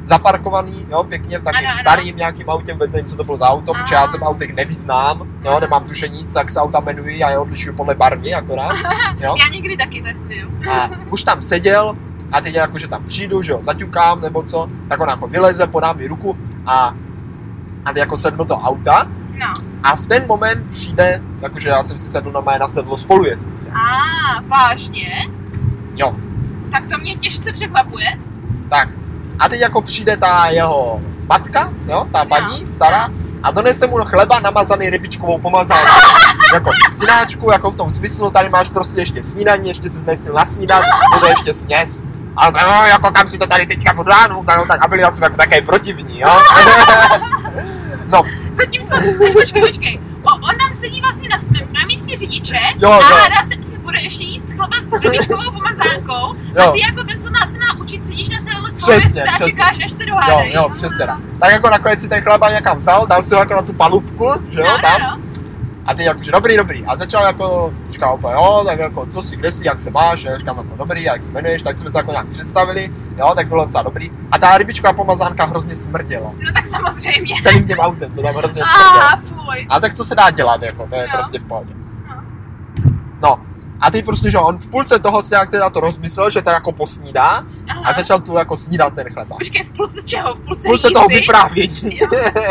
[0.05, 1.81] zaparkovaný, jo, pěkně v takovým Ano, ano.
[1.81, 4.55] starým nějakým autě, vůbec nevím, co to bylo za auto, protože já se v autech
[4.55, 8.77] nevyznám, jo, nemám tušení, jak se auta jmenují, já je odlišuju podle barvy akorát,
[9.21, 9.35] jo.
[9.38, 10.49] Já někdy taky, to je v klidu.
[10.71, 11.97] A už tam seděl
[12.33, 15.67] a teď jako, že tam přijdu, že jo, zaťukám nebo co, tak on jako vyleze,
[15.67, 16.37] podá mi ruku
[16.67, 16.95] a,
[17.85, 19.07] a teď jako sednu do toho auta
[19.38, 19.53] No.
[19.83, 23.71] a v ten moment přijde, jakože já jsem si sedl na mé na sedlo spolujezdce.
[23.71, 25.29] A, vážně?
[25.97, 26.14] Jo,
[26.71, 28.19] Tak to mě těžce překvapuje.
[28.71, 28.88] tak.
[29.38, 33.09] A teď jako přijde ta jeho matka, jo, ta paní stará,
[33.42, 35.87] a donese mu chleba namazaný rybičkovou pomazánkou.
[36.55, 40.85] jako synáčku, jako v tom smyslu, tady máš prostě ještě snídaní, ještě se nesnil nasnídat,
[41.14, 42.03] je to ještě sněz.
[42.37, 45.23] A no, jako kam si to tady teďka pod ránu, no, tak a byli asi
[45.23, 46.29] jako také protivní, jo.
[48.07, 48.97] no, Zatímco,
[49.33, 50.01] počkej, počkej.
[50.50, 51.37] On tam sedí vlastně na,
[51.80, 53.16] na místě řidiče Jo, a jo.
[53.16, 56.72] hádá se, se bude ještě jíst chleba s rybičkovou pomazánkou a jo.
[56.72, 59.52] ty jako ten, co nás se má učit, sedíš na Přesně, spolujezdce a přesně.
[59.52, 60.54] čekáš, až se Jo, dohádají.
[60.54, 61.18] jo, přesně tak.
[61.40, 64.28] Tak jako nakonec si ten chleba někam vzal, dal si ho jako na tu palubku,
[64.50, 65.00] že jo, No, tam.
[65.02, 65.22] no, no.
[65.87, 66.85] A ty jakože dobrý, dobrý.
[66.87, 70.25] A začal jako, říkal úplně, jo, tak jako, co si, kde jsi, jak se máš,
[70.25, 73.49] já říkám jako dobrý, jak se jmenuješ, tak jsme se jako nějak představili, jo, tak
[73.49, 74.11] bylo docela dobrý.
[74.33, 76.33] A ta rybičková pomazánka hrozně smrděla.
[76.47, 77.35] no tak samozřejmě.
[77.42, 79.03] Celým tím autem, to tam hrozně smrdělo.
[79.03, 79.66] A fuj.
[79.70, 81.12] Ale tak co se dá dělat, jako, to je No.
[81.12, 81.75] prostě v pohodě.
[82.09, 82.23] No.
[83.23, 83.38] No.
[83.80, 86.50] A teď prostě, že on v půlce toho si nějak teda to rozmyslel, že to
[86.50, 87.82] jako posnídá Aha.
[87.84, 89.37] a začal tu jako snídat ten chleba.
[89.37, 90.34] Počkej, v půlce čeho?
[90.34, 91.98] V půlce, V půlce toho vyprávění.
[91.98, 92.08] Jo.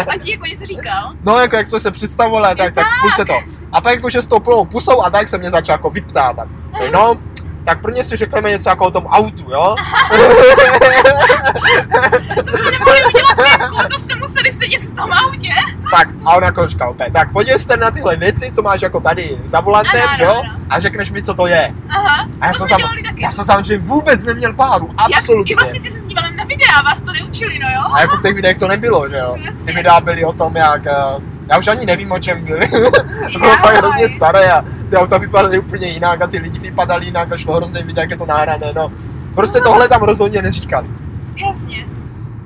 [0.07, 1.13] A ti jako něco říkal?
[1.23, 3.33] No, jako jak jsme se představovali, tak, tak v půlce to.
[3.71, 6.47] A pak jakože s tou plnou pusou a tak se mě začal jako vyptávat.
[6.93, 7.15] No,
[7.65, 9.75] tak prvně si řekneme něco jako o tom autu, jo?
[12.45, 13.01] To jste nemohli
[13.37, 15.49] venku, to jste museli sedět v tom autě.
[15.91, 18.99] Tak, a on jako říkal, opět, tak podívej se na tyhle věci, co máš jako
[18.99, 20.41] tady za volantem, Ano, že jo?
[20.69, 21.73] A řekneš mi, co to je.
[21.89, 22.79] Aha, A já to jsem, sam,
[23.17, 25.53] já jsem samozřejmě vůbec neměl páru, Jak, absolutně.
[25.53, 27.81] I vlastně ty se s dívalem na videa, vás to neučili, no jo?
[27.93, 29.35] A jako v těch videích to nebylo, že jo?
[29.37, 29.65] Jasně.
[29.65, 30.87] Ty videa byly o tom, jak...
[30.87, 30.93] eh,
[31.49, 32.67] Já už ani nevím, o čem byly.
[33.33, 37.05] to bylo fakt hrozně staré a ty auta vypadaly úplně jinak a ty lidi vypadali
[37.05, 38.91] jinak a šlo hrozně vidět, jak je to nahrané, no.
[39.35, 40.87] Prostě tohle tam rozhodně neříkali.
[41.35, 41.85] Jasně.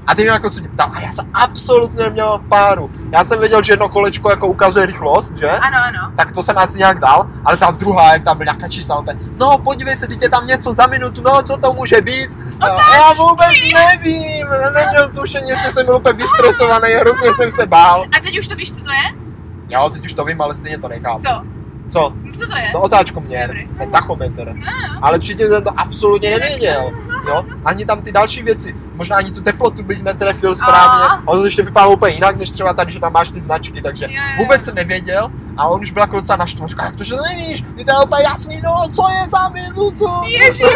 [0.07, 2.91] A ty mě jako se mě ptal, a já jsem absolutně neměl páru.
[3.11, 5.49] Já jsem věděl, že jedno kolečko jako ukazuje rychlost, že?
[5.49, 6.11] Ano, ano.
[6.15, 9.05] Tak to jsem asi nějak dal, ale ta druhá, jak tam byl nějaká čísla, on
[9.05, 12.29] ten, no podívej se, teď je tam něco za minutu, no co to může být?
[12.59, 18.05] A já vůbec nevím, neměl tušení, že jsem byl úplně vystresovaný, hrozně jsem se bál.
[18.17, 19.27] A teď už to víš, co to je?
[19.69, 21.21] Jo, teď už to vím, ale stejně to nechápu.
[21.21, 21.41] Co?
[21.89, 22.13] Co?
[22.39, 22.69] Co to je?
[22.71, 23.67] To otáčkoměr, Dobrý.
[23.77, 24.53] ten tachometr.
[24.53, 26.91] No, Ale předtím jsem to absolutně nevěděl.
[27.27, 27.43] Jo?
[27.65, 28.75] Ani tam ty další věci.
[28.97, 31.07] Možná ani tu teplotu bych netrefil správně.
[31.07, 31.21] A.
[31.25, 34.05] Ono to ještě vypadalo úplně jinak, než třeba tady, že tam máš ty značky, takže
[34.05, 34.37] jo, jo.
[34.37, 35.31] vůbec jsem nevěděl.
[35.57, 36.73] A on už byl jako docela naštvaný.
[36.83, 37.63] Jak to, že nevíš?
[37.77, 40.07] Ty to je úplně jasný, no, co je za minutu?
[40.27, 40.67] Ježiš,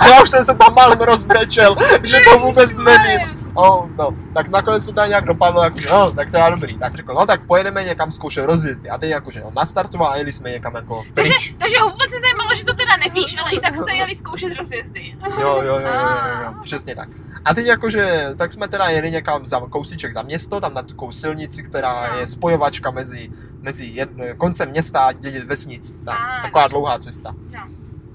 [0.00, 3.43] A já už jsem se tam malem rozbrečel, že to vůbec nevím.
[3.56, 6.78] Oh, no, tak nakonec to tam nějak dopadlo, jakože, no, tak to je dobrý.
[6.78, 8.90] Tak řekl, no, tak pojedeme někam zkoušet rozjezdy.
[8.90, 11.54] A teď jakože, no, nastartoval a jeli jsme někam jako takže, pryč.
[11.58, 15.16] takže ho vůbec nezajímalo, že to teda nevíš, ale i tak jste jeli zkoušet rozjezdy.
[15.24, 17.08] Jo, jo, jo, jo, jo, jo, přesně tak.
[17.44, 21.12] A teď jakože, tak jsme teda jeli někam za kousíček za město, tam na takovou
[21.12, 25.12] silnici, která je spojovačka mezi, mezi jedno, koncem města a
[25.46, 25.94] vesnicí.
[26.04, 27.34] Tak, Ah, taková dlouhá cesta.
[27.54, 27.60] No.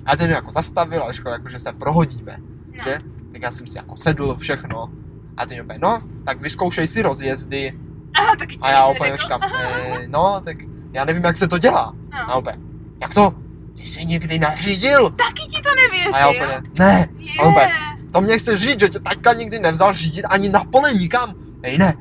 [0.06, 2.38] A ten jako zastavil a řekl, jako, že se prohodíme,
[2.78, 2.84] No.
[2.84, 2.99] že?
[3.34, 4.89] Tak já jsem si jako sedl všechno.
[5.39, 7.73] A ten opět, no, tak vyzkoušej si rozjezdy.
[8.15, 10.58] Aha, taky ti A já úplně říkám, eh, no, tak
[10.93, 11.93] já nevím, jak se to dělá.
[12.12, 12.36] A No.
[12.36, 12.56] opět,
[13.02, 13.34] jak to?
[13.78, 15.10] Ty jsi někdy nařídil?
[15.10, 16.15] Taky ti to nevěřil.
[16.15, 17.34] A já úplně, ne, Je.
[17.39, 17.71] a úplně,
[18.13, 21.34] to mě chce říct, že tě taťka nikdy nevzal řídit ani na pole nikam.
[21.63, 21.93] Ej, ne.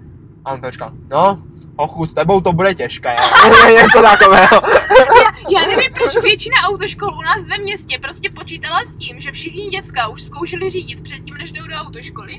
[0.44, 1.38] A on říkal, no,
[1.77, 3.16] ochu, s tebou to bude těžké.
[3.83, 4.61] Něco takového.
[5.50, 9.66] Já nevím, proč většina autoškol u nás ve městě prostě počítala s tím, že všichni
[9.68, 12.37] děcka už zkoušeli řídit předtím, než jdou do autoškoly.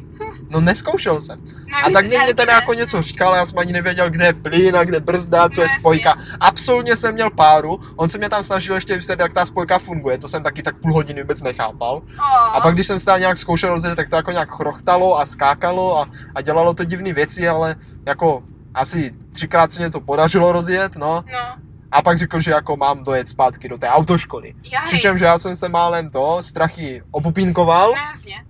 [0.50, 1.42] No neskoušel jsem.
[1.72, 4.34] No, A tak mě, mě teda jako něco říkal, já jsem ani nevěděl, kde je
[4.34, 5.80] plyn a kde brzda, co No je jasně.
[5.80, 6.16] spojka.
[6.40, 10.18] Absolutně jsem měl páru, on se mě tam snažil ještě vysvětlit, jak ta spojka funguje,
[10.18, 11.96] to jsem taky tak půl hodiny vůbec nechápal.
[11.96, 15.26] O, A pak když jsem se nějak zkoušel rozjet, tak to jako nějak chrochtalo a
[15.26, 18.44] skákalo a, a dělalo to divné věci, ale jako
[18.74, 21.24] asi třikrát se mě to podařilo rozjet, no.
[21.32, 24.54] No, A pak řekl, že jako mám dojet zpátky do té autoškoly.
[24.72, 24.86] jaj.
[24.86, 28.46] Přičemž já jsem se málem to, strachy opupínkoval No jasně.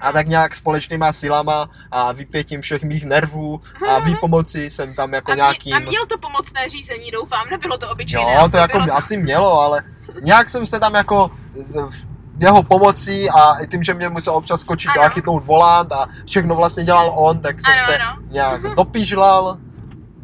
[0.00, 5.32] a tak nějak společnýma silama a vypětím všech mých nervů a výpomoci jsem tam jako
[5.32, 5.74] a, mě, nějakým...
[5.74, 8.34] a měl to pomocné řízení, doufám, nebylo to obyčejné.
[8.34, 8.94] Jo, to jako to...
[8.94, 9.82] asi mělo, ale
[10.22, 11.76] nějak jsem se tam jako z,
[12.38, 15.02] jeho pomocí a i tím, že mě musel občas skočit Ano.
[15.02, 18.22] a chytnout volant a všechno vlastně dělal on, tak jsem Ano, se ano.
[18.30, 19.56] nějak dopížlal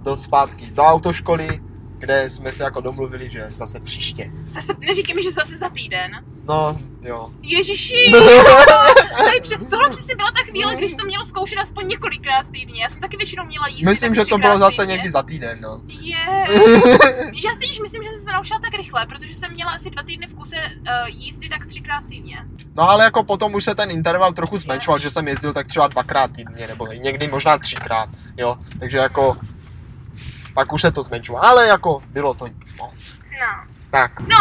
[0.03, 1.61] do zpátky do autoškoly,
[2.01, 4.31] kde jsme se jako domluvili, že zase příště.
[4.47, 6.25] Zase, neříkej mi, že zase za týden.
[6.49, 7.31] No, jo.
[7.43, 8.13] Ježiši,
[9.25, 12.83] tady před, tohle přesně byla ta chvíle, když jsem měl zkoušet aspoň několikrát týdně.
[12.83, 14.95] Já jsem taky většinou měla jízdy Myslím, že to bylo zase týdně.
[14.95, 15.81] někdy za týden, no.
[16.01, 16.17] Je.
[17.45, 20.03] Já si již myslím, že jsem se naučila tak rychle, protože jsem měla asi dva
[20.03, 22.37] týdny v kuse uh, jízdy tak třikrát týdně.
[22.77, 25.89] No ale jako potom už se ten interval trochu zmenšoval, že jsem jezdil tak třeba
[25.89, 28.57] dvakrát týdně, nebo někdy možná třikrát, jo.
[28.79, 29.37] Takže jako
[30.55, 33.15] pak už se to zmenšilo, ale jako bylo to nic moc.
[33.41, 33.73] No.
[33.91, 34.37] Tak, No,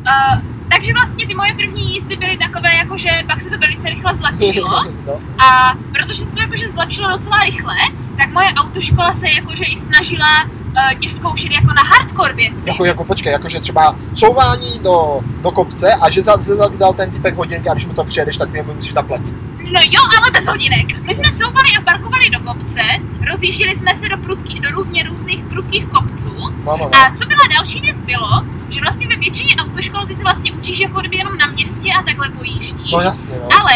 [0.00, 4.14] uh, takže vlastně ty moje první jízdy byly takové, jakože pak se to velice rychle
[4.14, 4.84] zlepšilo.
[5.06, 5.18] no.
[5.44, 7.74] A protože se to jakože zlepšilo docela rychle,
[8.18, 12.68] tak moje autoškola se jakože i snažila uh, tě zkoušet jako na hardcore věci.
[12.68, 17.10] Jako, jako počkej, jakože třeba couvání do, do kopce a že za, zezadu dal ten
[17.10, 19.49] typek hodinky a když mu to přijedeš, tak ty mu musíš zaplatit.
[19.72, 21.02] No jo, ale bez hodinek.
[21.02, 22.80] My jsme couvali a parkovali do kopce,
[23.28, 26.34] rozjížděli jsme se do, prudký, do různě různých prudkých kopců.
[26.64, 26.90] No, no.
[26.96, 30.80] A co byla další věc bylo, že vlastně ve většině autoškol ty se vlastně učíš
[30.80, 32.92] jako kdyby jenom na městě a takhle pojíždíš.
[32.92, 33.48] No jasně, no.
[33.60, 33.74] Ale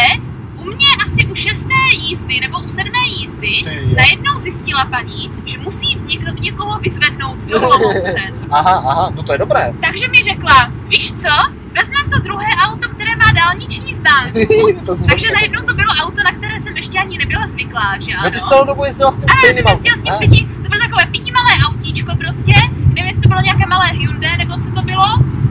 [0.55, 5.57] u mě asi u šesté jízdy nebo u sedmé jízdy Ty najednou zjistila paní, že
[5.57, 8.19] musí jít někdo, někoho vyzvednout do Olomouce.
[8.49, 9.73] Aha, aha, no to je dobré.
[9.81, 11.29] Takže mi řekla, víš co,
[11.75, 13.93] vezmem to druhé auto, které má dálniční
[14.95, 18.19] zní Takže najednou to bylo auto, na které jsem ještě ani nebyla zvyklá, že No
[18.19, 18.29] ano?
[18.31, 20.81] ty jsi celou dobu jezdila s tím stejným jezdila s tím autem, pěti, to bylo
[20.81, 22.53] takové pětimalé autíčko prostě,
[22.87, 25.05] nevím, jestli to bylo nějaké malé Hyundai, nebo co to bylo.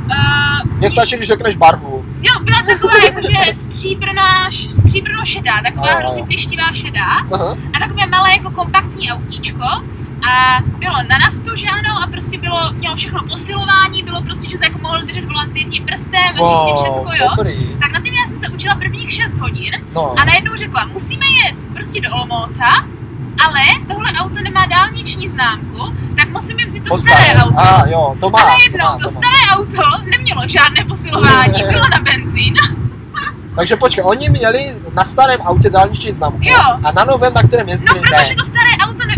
[0.07, 2.05] Uh, Mně stačí, když řekneš barvu.
[2.23, 7.07] jo, byla taková jakože stříbrná, stříbrno šedá, taková hrozně plištivá šedá.
[7.33, 7.57] Aha.
[7.77, 9.65] A takové malé jako kompaktní autíčko.
[10.31, 14.59] A bylo na naftu, že ano, a prostě bylo, mělo všechno posilování, bylo prostě, že
[14.59, 17.29] se jako mohl držet volant jedním prstem a prostě všecko, jo.
[17.37, 17.67] dobrý.
[17.81, 21.27] Tak na tím já jsem se učila prvních 6 hodin No, a najednou řekla, musíme
[21.27, 22.67] jet prostě do Olomouca,
[23.47, 27.25] ale tohle auto nemá dálniční známku, tak musíme vzít to Postaré.
[27.25, 27.61] staré auto.
[27.61, 28.39] A jo, to má.
[28.39, 29.21] a to najednou má, to, to má.
[29.21, 32.55] staré auto nemělo žádné posilování, bylo na benzín.
[33.57, 36.57] Takže počkej, oni měli na starém autě dálniční známku Jo.
[36.85, 38.37] a na novém, na kterém No, jezdili, protože ne.
[38.37, 39.14] to staré auto ne,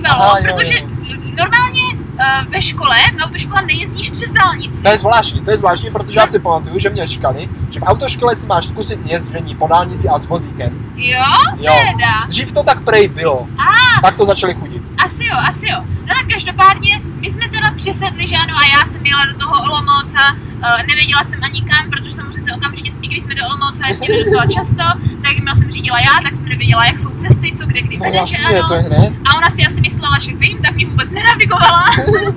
[0.00, 1.16] nepoužívalo, Aha, jo, protože jo.
[1.36, 4.82] normálně uh, ve škole, v autoškole nejezdíš přes dálnici.
[4.82, 7.82] To je zvláštní, to je zvláštní, protože já si pamatuju, že mě říkali, že v
[7.82, 10.92] autoškole si máš zkusit ježdění po dálnici a s vozíkem.
[10.96, 11.24] Jo,
[11.56, 11.72] Jo.
[11.72, 12.26] teda.
[12.28, 13.46] Dřív to tak prej bylo.
[13.58, 14.71] A, Pak to začali chudit.
[15.04, 15.78] Asi jo, asi jo.
[16.00, 19.62] No tak každopádně, my jsme teda přesedli, že ano, a já jsem jela do toho
[19.62, 23.82] Olomouca, uh, nevěděla jsem ani kam, protože samozřejmě se okamžitě spí, když jsme do Olomouce
[23.88, 24.84] jezdili docela často,
[25.22, 28.04] tak měla jsem řídila já, tak jsem nevěděla, jak jsou cesty, co kde kdy No
[28.04, 28.68] vede, že jasně, ano.
[28.68, 29.14] to je hned.
[29.30, 31.84] A ona si asi myslela, že vím, tak mě vůbec nenavigovala.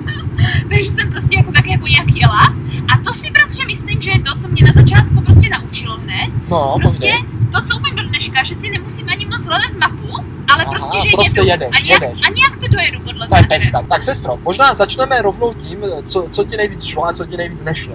[0.68, 2.54] Takže jsem prostě jako tak jako nějak jela.
[2.92, 6.30] A to si bratře myslím, že je to, co mě na začátku prostě naučilo hned.
[6.48, 7.12] No, Prostě
[7.52, 10.24] to, co umím do dneška, že si nemusím ani moc hledat mapu,
[10.56, 11.48] ale Aha, prostě, že prostě jedu.
[11.50, 12.20] jedeš, a, nějak, jedeš.
[12.26, 13.82] a nějak to dojedu podle To je pecka.
[13.82, 17.62] Tak sestro, možná začneme rovnou tím, co, co ti nejvíc šlo a co ti nejvíc
[17.62, 17.94] nešlo.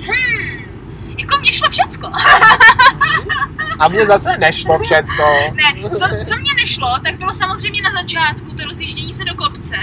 [0.00, 0.64] Hmm,
[1.18, 2.06] jako mě šlo všecko.
[3.78, 5.24] A mně zase nešlo všecko.
[5.54, 9.76] Ne, co, co mě nešlo, tak bylo samozřejmě na začátku to rozjíždění se do kopce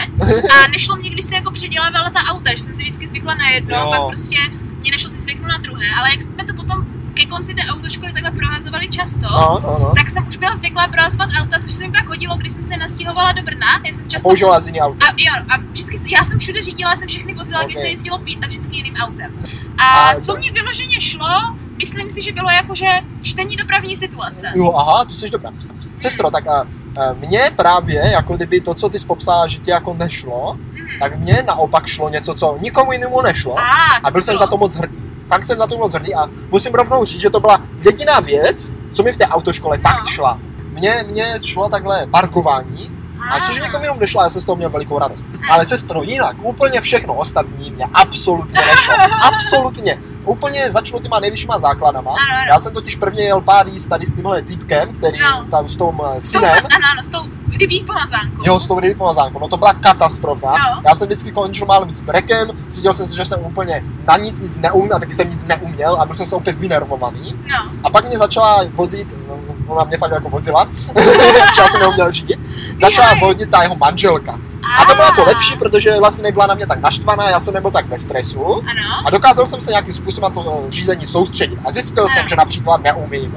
[0.54, 3.50] a nešlo mě, když se jako předělávala ta auta, že jsem si vždycky zvykla na
[3.50, 3.88] jedno, Jo.
[3.90, 4.38] pak prostě
[4.80, 8.14] mě nešlo si zvyknout na druhé, ale jak jsme to potom ke konci té autoškoly
[8.14, 9.94] takhle prohazovali často, No, no, no.
[9.98, 12.78] tak jsem už byla zvyklá prohazovat auta, což se mi pak hodilo, když jsem se
[12.78, 13.68] nastěhovala do Brna.
[13.88, 14.98] Já jsem často Použila z jiný auto.
[15.06, 17.68] a jo, a vždycky, já jsem všude řídila, jsem všechny vozila, okay.
[17.72, 19.36] když se jezdilo pít a vždycky jiným autem.
[19.78, 21.28] A, A co to- mě vyloženě šlo,
[21.78, 22.86] myslím si, že bylo jakože
[23.22, 24.52] čtení dopravní situace.
[24.56, 25.52] Jo, aha, ty jsi dobrá.
[25.96, 26.68] Sestro, tak a, a
[27.14, 31.00] mně právě, jako kdyby to, co ty jsi popsala, že ti jako nešlo, Mhm.
[31.00, 33.60] tak mně naopak šlo něco, co nikomu jinému nešlo.
[33.60, 33.64] A,
[34.04, 35.12] A byl jsem za to moc hrdý.
[35.30, 38.74] Fakt jsem za to moc hrdý a musím rovnou říct, že to byla jediná věc,
[38.92, 40.12] co mi v té autoškole fakt No.
[40.12, 40.40] šla.
[40.72, 42.92] Mně, mně šlo takhle parkování,
[43.32, 45.28] a což někomu jenom nešlo, já jsem z toho měl velikou radost.
[45.52, 48.94] Ale sestro, jinak, úplně všechno ostatní mě absolutně nešlo.
[49.34, 50.00] Absolutně.
[50.26, 52.12] Úplně začnu těma nejvyššíma základama.
[52.12, 52.46] Ano, ano.
[52.50, 55.46] Já jsem totiž prvně jel pár jíst tady s tímhle typkem, který No.
[55.52, 56.52] tam s tom eh, synem.
[56.52, 57.20] ano, ano, s tou
[57.60, 58.44] rybí pomazánkou.
[58.46, 60.48] Jo, s tou rybí pomazánkou, no to byla katastrofa.
[60.52, 60.82] Jo.
[60.90, 64.40] Já jsem vždycky končil málem s brekem, cítil jsem si, že jsem úplně na nic
[64.42, 67.36] nic neuměl, a taky jsem nic neuměl a byl jsem z toho úplně vynervovaný.
[67.52, 69.25] No, A pak mě začala vozit, no,
[69.68, 70.70] ona mě fakt jako vozila,
[71.58, 72.40] já jsem neuměl řídit,
[72.82, 73.20] začala Jaj.
[73.20, 74.40] vozit ta jeho manželka.
[74.82, 77.72] A to bylo jako lepší, protože vlastně nebyla na mě tak naštvaná, já jsem nebyl
[77.72, 79.08] tak ve stresu Ano.
[79.08, 81.60] a dokázal jsem se nějakým způsobem na to eh, řízení soustředit.
[81.66, 83.36] A zjistil jsem, že například neumím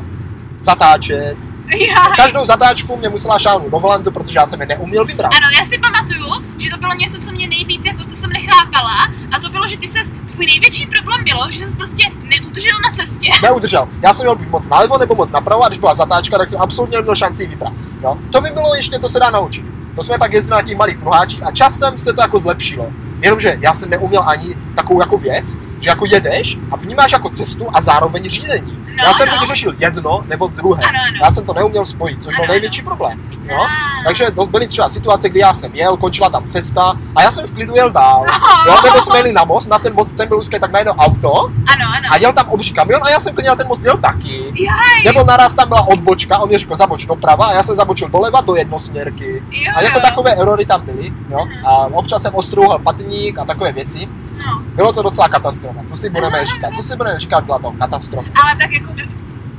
[0.61, 1.37] zatáčet.
[1.89, 5.31] Já, Každou zatáčku mě musela šáhnout do volantu, protože já jsem je neuměl vybrat.
[5.37, 8.97] ano, já si pamatuju, že to bylo něco, co mě nejvíc, jako co jsem nechápala,
[9.33, 12.93] a to bylo, že ty ses, tvůj největší problém bylo, že jsi prostě neudržel na
[12.97, 13.31] cestě.
[13.43, 13.89] Neudržel.
[14.03, 16.61] Já jsem měl být moc nalevo nebo moc napravo a když byla zatáčka, tak jsem
[16.61, 17.73] absolutně neměl šanci vybrat.
[18.03, 18.19] Jo?
[18.31, 19.65] To by bylo ještě, to se dá naučit.
[19.95, 22.87] To jsme pak jezdili na těch malých kruháčích a časem se to jako zlepšilo.
[23.23, 27.67] Jenomže já jsem neuměl ani takovou jako věc, že jako jedeš a vnímáš jako cestu
[27.73, 28.79] a zároveň řízení.
[28.99, 29.39] No, já jsem no.
[29.39, 30.83] teď řešil jedno nebo druhé.
[30.85, 31.19] Ano, ano.
[31.25, 33.21] Já jsem to neuměl spojit, což byl Ano, největší problém.
[33.45, 33.59] Jo?
[33.61, 34.05] Ah.
[34.05, 37.47] Takže to byly třeba situace, kdy já jsem jel, končila tam cesta a já jsem
[37.47, 38.25] v klidu jel dál.
[38.29, 38.73] No.
[38.73, 41.33] Jo, nebo jsme jeli na most, na ten most, ten byl úzký, tak najednou auto
[41.47, 42.09] Ano, ano.
[42.11, 44.43] a jel tam obří kamion a já jsem klidně na ten most jel taky.
[44.45, 48.09] Jaj, Nebo naraz tam byla odbočka, on mi řekl zaboč doprava a já jsem zabočil
[48.09, 49.43] doleva do jednosměrky.
[49.51, 50.03] jo, A jako jo.
[50.03, 51.39] takové erory tam byly, jo.
[51.67, 54.09] A občas jsem ostrouhal patník a takové věci.
[54.47, 55.83] No, Bylo to docela katastrofa.
[55.87, 56.75] Co si budeme říkat?
[56.77, 58.29] Co si budeme říkat, byla to katastrofa.
[58.43, 59.05] ale tak jako do...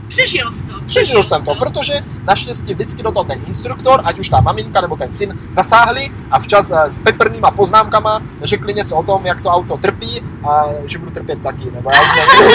[0.08, 0.74] přežil jsi to.
[0.88, 4.82] Přežil jsem jsi to, protože naštěstí vždycky do toho ten instruktor, ať už ta maminka
[4.82, 9.42] nebo ten syn, zasáhli a včas eh, s peprnýma poznámkama řekli něco o tom, jak
[9.42, 12.52] to auto trpí a že budu trpět taky, nebo já už nevím.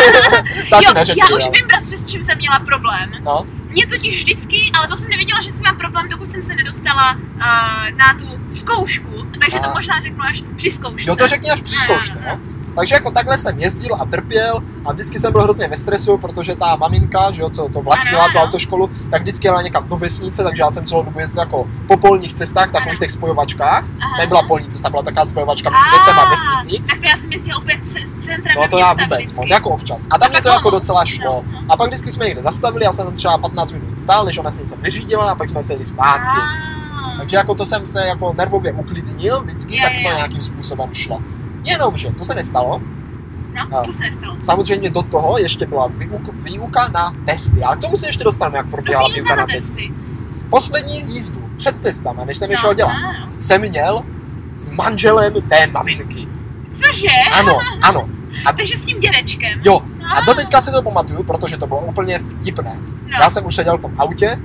[0.70, 3.10] to Jo, neřekli, já už vím, bratře, s čím jsem měla problém.
[3.22, 5.63] No, Mě totiž vždycky, ale to jsem nevěděla, že jsem dokud
[6.34, 9.68] jsem se nedostala uh, na tu zkoušku, takže Aha.
[9.68, 11.10] to možná řeknu až při zkoušce.
[11.10, 12.40] jo to řekni až při Ano, zkoušce, ano.
[12.46, 12.53] no.
[12.74, 16.56] Takže jako takhle jsem jezdil a trpěl a vždycky jsem byl hrozně ve stresu, protože
[16.56, 18.46] ta maminka, že jo, co to vlastnila Ano, tu ano.
[18.48, 21.96] autoškolu, tak vždycky jela někam do vesnice, takže já jsem celou dobu jezdil jako po
[21.96, 22.98] polních cestách, takových Ano.
[22.98, 23.84] těch spojovačkách.
[24.00, 24.16] Aha.
[24.18, 26.82] Nebyla polní cesta, byla taková spojovačka mezi městem a vesnicí.
[26.88, 30.00] Tak to já jsem jezdila opět s centrem No to já vůbec, moc, jako občas.
[30.10, 31.44] A tam mě to jako docela šlo.
[31.52, 31.58] no.
[31.68, 34.50] A pak vždycky jsme někde zastavili, já jsem tam třeba 15 minut stál, než ona
[34.50, 36.38] se něco vyřídila a pak jsme se jeli zpátky.
[37.18, 41.20] Takže jako to jsem se jako nervově uklidnil vždycky, Jo, tak to nějakým způsobem šlo.
[41.64, 42.80] Jenomže, co se nestalo,
[43.54, 44.36] No, A- co se nestalo?
[44.40, 48.56] samozřejmě do toho ještě byla výuka, výuka na testy, ale k tomu se ještě dostaneme,
[48.56, 49.58] jak probíhala No, výuka na testy.
[49.74, 49.92] testy.
[50.50, 53.28] Poslední jízdu před testama, než jsem No, šel dělat, ano.
[53.38, 54.02] jsem měl
[54.58, 56.28] s manželem té maminky.
[56.70, 57.08] Cože?
[57.32, 58.08] Ano, ano.
[58.56, 59.60] Takže s tím dědečkem.
[59.64, 59.80] Jo,
[60.14, 60.24] a Ah.
[60.26, 62.80] doteďka si to pamatuju, protože to bylo úplně vtipné.
[62.80, 64.36] No, Já jsem už seděl v tom autě,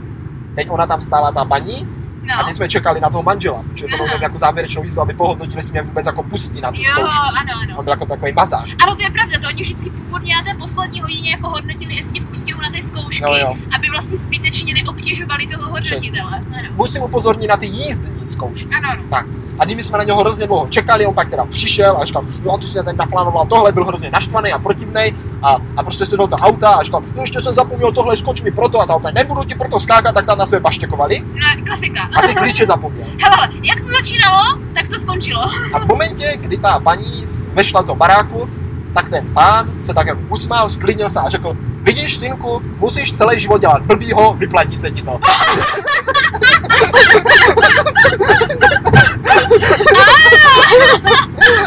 [0.55, 1.87] teď ona tam stála ta paní
[2.33, 2.43] a no.
[2.47, 5.71] teď jsme čekali na toho manžela, protože jsem měl jako závěrečnou jízdu, aby pohodnotili, jestli
[5.71, 7.21] mě vůbec jako pustí na tu Jo, zkoušku.
[7.39, 7.77] ano, ano.
[7.77, 8.65] On byl jako takový mazák.
[8.83, 12.19] Ano, to je pravda, to oni vždycky původně na té poslední hodině jako hodnotili, jestli
[12.19, 13.55] pustí na ty zkoušky, Jo, jo.
[13.75, 16.43] aby vlastně zbytečně neobtěžovali toho hodnotitele.
[16.59, 16.67] Ano.
[16.71, 18.69] Musím upozornit na ty jízdní zkoušky.
[18.75, 19.27] Ano, ano.
[19.59, 22.57] A tím jsme na něho hrozně dlouho čekali, on pak teda přišel a říkal, no
[22.57, 26.17] ty jsi mě ten naplánoval tohle, byl hrozně naštvaný a protivnej a, a prostě se
[26.17, 29.15] do auta a říkal, no ještě jsem zapomněl tohle, skoč mi proto a ta opět
[29.15, 31.19] nebudu ti proto skákat, tak tam na své baštěkovali.
[31.19, 32.09] No, klasika.
[32.15, 33.07] Asi klíče zapomněl.
[33.21, 35.43] Hele, ale jak to začínalo, tak to skončilo.
[35.73, 38.49] A v momentě, kdy ta paní vešla do baráku,
[38.93, 43.39] tak ten pán se tak jako usmál, sklidnil se a řekl, vidíš, synku, musíš celý
[43.39, 45.19] život dělat blbýho, vyplatí se ti to.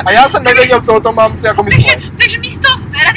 [0.07, 2.13] A já jsem nevěděl, co o tom mám si jako Takže, myslet.
[2.19, 2.72] takže místo rady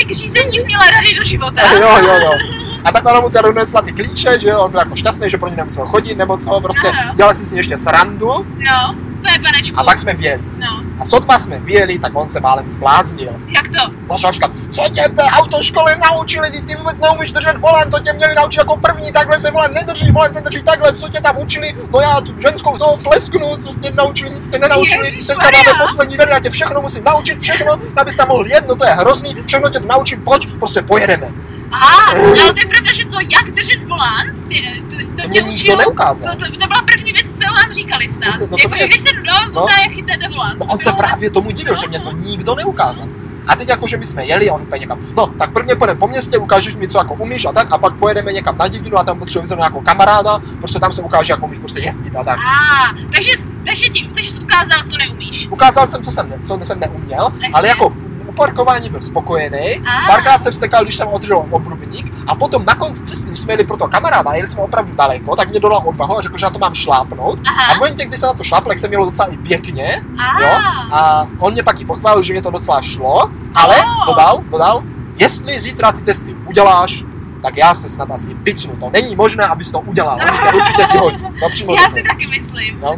[0.05, 1.61] k řízení měla rady do života.
[1.73, 2.31] Jo, jo, jo.
[2.85, 5.37] A tak ona mu teda donesla ty klíče, že jo, on byl jako šťastný, že
[5.37, 7.11] pro ně nemusel chodit, nebo co, prostě Ano.
[7.15, 9.79] dělal si s ní ještě srandu No, to je panečku.
[9.79, 10.43] a pak jsme vyjeli.
[10.57, 13.33] No, A sotva jsme vyjeli, tak on se málem zbláznil.
[13.47, 13.93] jak to?
[14.13, 17.99] Začal říkat, co tě v té autoškole naučili, ty, ty vůbec neumíš držet volant, to
[17.99, 21.21] tě měli naučit jako první, takhle se volant nedrží, volant se drží takhle, co tě
[21.21, 25.11] tam učili, no já tu ženskou z toho plesknu, co tě naučili, nic tě nenaučili,
[25.11, 28.75] teďka máme poslední den, já tě všechno musím naučit, všechno, abys tam mohl jet, no
[28.75, 31.54] to je hrozný, všechno tě naučím, pojď, prostě pojedeme.
[31.71, 35.41] Aha, ale to je pravda, že to, jak držet volant, ty, to, to, To tě
[35.41, 36.35] mě učil, neukázal.
[36.35, 38.39] to, to, to, byla první věc, co vám říkali snad.
[38.39, 39.51] No to jako, mě- že když jste doma, no.
[39.61, 39.67] no.
[39.83, 40.59] jak chytáte volant.
[40.59, 43.05] No To on se právě tomu divil, že mě to nikdo neukázal.
[43.47, 46.07] A teď jako, že my jsme jeli, on úplně někam, no tak prvně půjdeme po
[46.07, 49.03] městě, ukážeš mi, co jako umíš a tak, a pak pojedeme někam na dědinu a
[49.03, 52.39] tam potřebuji vzít nějakou kamaráda, prostě tam se ukáže, jak umíš prostě jezdit a tak.
[52.39, 55.47] A, takže, jsi- takže, ti, takže jsi ukázal, co neumíš.
[55.51, 57.47] Ukázal jsem, co jsem, ne, co jsem neuměl, Takže?
[57.53, 57.93] ale jako
[58.35, 60.07] parkování byl spokojený, A.
[60.07, 63.63] párkrát se vstekal, když jsem održel obrubník a potom na konci cesty, když jsme jeli
[63.63, 66.49] pro toho kamaráda, jeli jsme opravdu daleko, tak mě dodal odvahu a řekl, že na
[66.49, 67.39] to mám šlápnout.
[67.47, 67.73] A Aha.
[67.73, 70.49] v momentě, kdy se na to šlápl, tak jsem měl docela i pěkně, A, jo,
[70.91, 74.05] a on mě pak i pochválil, že mě to docela šlo, ale Oh.
[74.05, 74.83] dodal, dodal,
[75.17, 77.03] jestli zítra ty testy uděláš,
[77.41, 78.75] tak já se snad asi picnu.
[78.75, 80.19] To není možné, abys to udělal.
[80.55, 81.23] Určitě ti hodí.
[81.67, 82.79] No, já si taky myslím.
[82.81, 82.95] No.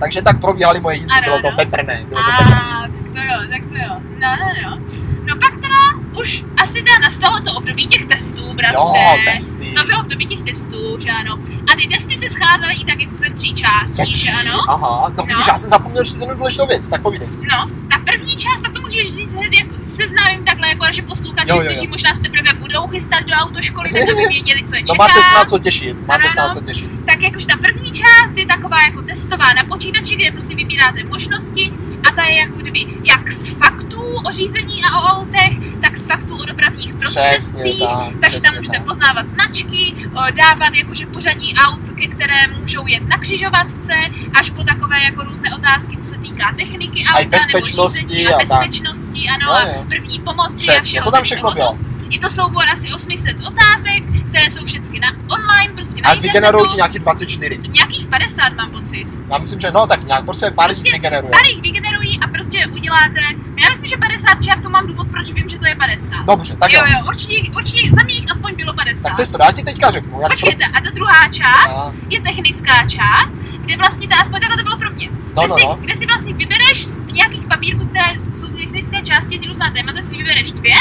[0.00, 1.56] Takže tak probíhaly moje jízdy, Ano, bylo to ano.
[1.56, 2.04] petrné.
[2.08, 2.90] Bylo to petrné.
[3.14, 4.00] To jo, tak to jo.
[4.18, 4.78] No, no, no.
[5.26, 5.76] No pak teda
[6.20, 8.76] už asi teda nastalo to období těch testů, bratře.
[8.76, 9.74] Jo, testy.
[9.78, 11.38] To bylo období těch testů, že ano.
[11.72, 14.60] A ty testy se skládaly i tak jako ze tří Ze částí, tří, že ano.
[14.70, 15.52] Aha, no vidíš, No.
[15.52, 17.38] já jsem zapomněl říct jednu důležitou věc, tak povídej si.
[17.50, 17.70] No,
[18.04, 21.62] první část, tak to musíš říct hned jako seznámím takhle jako naše posluchači, Jo, jo,
[21.62, 21.70] jo.
[21.70, 25.04] kteří možná se teprve budou chystat do autoškoly, tak aby věděli, co je No čeká.
[25.04, 26.90] máte se na co těšit, máte se na co těšit.
[27.06, 31.72] tak jakože ta první část je taková jako testová na počítači, kde prostě vybíráte možnosti
[32.08, 36.06] a ta je jako kdyby jak z faktů, o řízení a o autech, tak z
[36.06, 38.86] faktů o dopravních prostředcích, tak, takže tam můžete tak.
[38.86, 39.94] poznávat značky,
[40.36, 43.92] dávat jakože pořadí aut, ke které můžou jet na křižovatce,
[44.34, 47.58] až po takové jako různé otázky, co se týká techniky auta nebo
[47.94, 48.48] bezpečnosti a a tak.
[48.48, 51.78] bezpečnosti, ano, Jo, a první pomoci a Přesně, všeho to tam všechno bylo.
[52.10, 56.70] Je to soubor asi 800 otázek, které jsou všechny na online, prostě na A vygenerují
[56.70, 57.58] ti nějaký 24.
[57.68, 59.06] Nějakých 50 mám pocit.
[59.30, 61.30] Já myslím, že no, tak nějak, prostě pár Prostě jich vygeneruje.
[61.30, 63.20] Pár jich vygenerují a prostě uděláte,
[63.62, 66.26] já myslím, že 50, že já tu mám důvod, proč vím, že to je 50.
[66.26, 66.92] Dobře, tak jo, jo.
[66.92, 69.02] jo, určitě, určitě za mě jich aspoň bylo 50.
[69.02, 72.86] Tak sestro, já ti teďka řeknu, jak Počkejte, a ta druhá část A, je technická
[72.86, 73.34] část,
[73.64, 75.78] kde vlastně ta, aspoň takhle to bylo pro mě, No, kde, no, si, no.
[75.80, 78.06] kde si vlastně vybereš z nějakých papírků, které
[78.36, 80.74] jsou technické části, ty různá témata, si vybereš dvě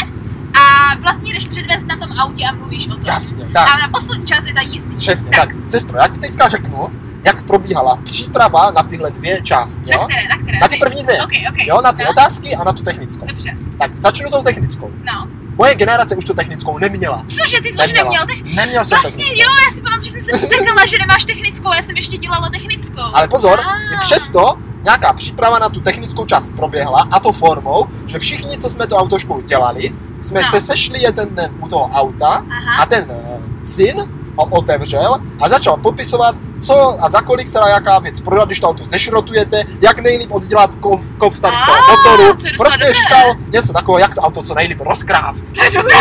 [0.53, 3.05] a vlastně jdeš předvést na tom autě a mluvíš o tom.
[3.05, 3.69] Jasně, tak.
[3.75, 4.97] A na poslední část je ta jízdní.
[4.97, 5.49] Přesně, tak.
[5.67, 6.87] Sestro, já ti teďka řeknu,
[7.25, 10.05] jak probíhala příprava na tyhle dvě části, Na jo?
[10.05, 10.59] které, na které?
[10.59, 11.21] Na ty první dvě.
[11.23, 11.57] Ok, ok.
[11.67, 13.25] Jo, na ty no, otázky a na tu technickou.
[13.25, 14.91] Dobře, Tak začnu tou technickou.
[15.05, 15.27] no.
[15.57, 17.23] Moje generace už tu technickou neměla.
[17.27, 18.55] Cože, ty jsi už neměl technickou?
[18.55, 19.49] Neměl jsem Vlastně technickou.
[19.51, 22.49] jo, já si pamatuju, že jsem se vztekala, že nemáš technickou, já jsem ještě dělala
[22.49, 23.01] technickou.
[23.13, 23.93] Ale pozor, Ah.
[23.93, 24.45] i přesto
[24.83, 28.95] nějaká příprava na tu technickou část proběhla a to formou, že všichni, co jsme tu
[28.95, 30.47] autoškolu dělali, jsme No.
[30.47, 32.81] se sešli jeden den u toho auta Aha.
[32.81, 33.95] a ten eh, syn
[34.37, 36.35] ho otevřel a začal popisovat,
[36.65, 40.31] co a za kolik se dá jaká věc prodat, když to auto zešrotujete, jak nejlíp
[40.31, 42.37] oddělat kov, kov tam z toho motoru.
[42.37, 45.45] to Prostě říkal něco takového, jak to auto co nejlíp rozkrást.
[45.55, 45.95] To je dobré,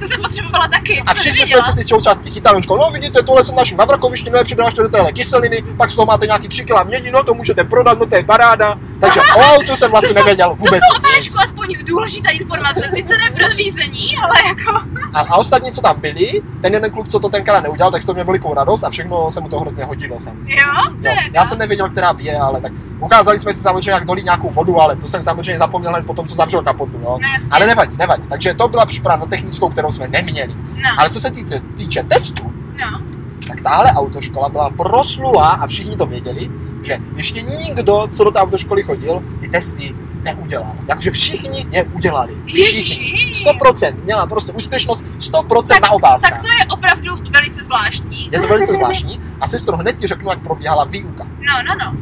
[0.00, 1.02] to jsem potřebovala taky.
[1.06, 3.84] A to všichni jsme si ty součástky chytali, říkal, no vidíte, tohle jsem našel na
[3.84, 6.84] Vrakovišti, no je přidáš to do téhle kyseliny, pak z toho máte nějaký 3 kg
[6.86, 8.78] mědi, no to můžete prodat, no to je paráda.
[9.00, 11.28] Takže o autu jsem vlastně To jsou- nevěděl To vůbec jsou nic.
[11.28, 14.80] opravdu aspoň důležitá informace, sice ne pro řízení, ale jako...
[15.14, 18.06] A, a ostatní, co tam byli, ten jeden kluk, co to tenkrát neudělal, tak z
[18.06, 20.54] toho měl velikou radost a všechno se mu to hrozně hodilo samozřejmě.
[20.54, 24.04] Jo, to Jo, já jsem nevěděl, která bije, ale tak ukázali jsme si samozřejmě, jak
[24.04, 27.18] dolít nějakou vodu, ale to jsem samozřejmě zapomněl jen po tom, co zavřel kapotu, jo.
[27.22, 27.48] No jasně.
[27.50, 28.22] Ale nevadí, nevadí.
[28.28, 30.54] Takže to byla příprava na technickou, kterou jsme neměli.
[30.54, 32.42] No, Ale co se týče, týče testu,
[32.80, 33.00] no.
[33.48, 36.50] tak tahle autoškola byla proslulá a všichni to věděli,
[36.82, 39.94] že ještě nikdo, co do té autoškoly chodil, ty testy
[40.24, 40.74] neudělal.
[40.86, 42.34] Takže všichni je udělali.
[42.46, 42.60] Všichni.
[42.62, 43.44] Ježiši.
[43.46, 46.30] 100% měla prostě úspěšnost 100% na otázkách.
[46.30, 48.28] Tak to je opravdu velice zvláštní.
[48.32, 49.20] Je to velice zvláštní.
[49.40, 51.24] A sestro, hned ti řeknu, jak probíhala výuka.
[51.24, 51.98] No, no, no.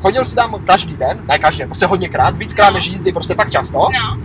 [0.00, 2.74] Chodil si tam každý den, ne každý den, prostě hodněkrát, víckrát No.
[2.74, 3.78] než jízdy, prostě fakt často.
[3.78, 4.18] No,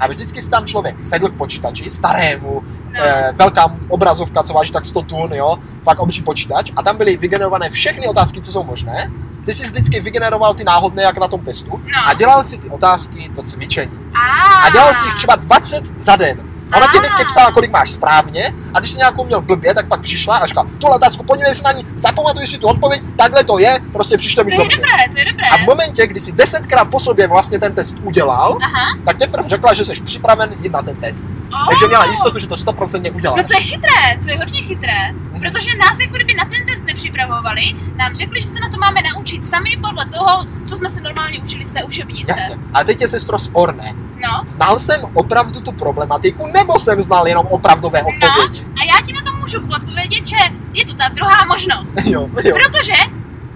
[0.00, 3.00] A vždycky si tam člověk sedl k počítači, starému, no.
[3.02, 6.72] eh, velká obrazovka, co váží tak 100 tun, jo, fakt obří počítač.
[6.76, 9.10] A tam byly vygenerované všechny otázky, co jsou možné.
[9.46, 11.70] Ty jsi vždycky vygeneroval ty náhodné, jak na tom testu.
[11.70, 12.08] No.
[12.08, 13.98] A dělal si ty otázky, to cvičení.
[14.14, 14.20] A,
[14.66, 16.55] A dělal si jich třeba 20 za den.
[16.76, 17.00] Ona ti Ah.
[17.00, 20.46] vždycky psala, kolik máš správně, a když si nějakou měl blbě, tak pak přišla a
[20.46, 24.16] říkala, tu otázku, podívej se na ní, zapamatuj si tu odpověď, takhle to je, prostě
[24.16, 24.76] přišlo mi To je dobře.
[24.76, 25.46] dobré, to je dobré.
[25.48, 28.98] A v momentě, kdy si desetkrát po sobě vlastně ten test udělal, Aha.
[29.04, 31.26] tak teprve řekla, že jsi připraven jít na ten test.
[31.52, 31.68] Oh.
[31.68, 33.42] Takže měla jistotu, že to 100% udělala.
[33.42, 35.40] No to je chytré, to je hodně chytré, Mhm.
[35.40, 37.62] protože nás jako kdyby na ten test nepřipravovali,
[37.96, 41.38] nám řekli, že se na to máme naučit sami podle toho, co jsme se normálně
[41.38, 42.34] učili z té učebnice.
[42.38, 42.56] Jasně.
[42.74, 43.94] Ale teď je sestro sporné.
[44.22, 48.66] No, Znal jsem opravdu tu problematiku, nebo jsem znal jenom opravdové odpovědi?
[48.80, 50.36] a já ti na to můžu odpovědět, že
[50.72, 51.96] je to ta druhá možnost.
[52.04, 52.56] Jo, jo.
[52.56, 52.92] Protože,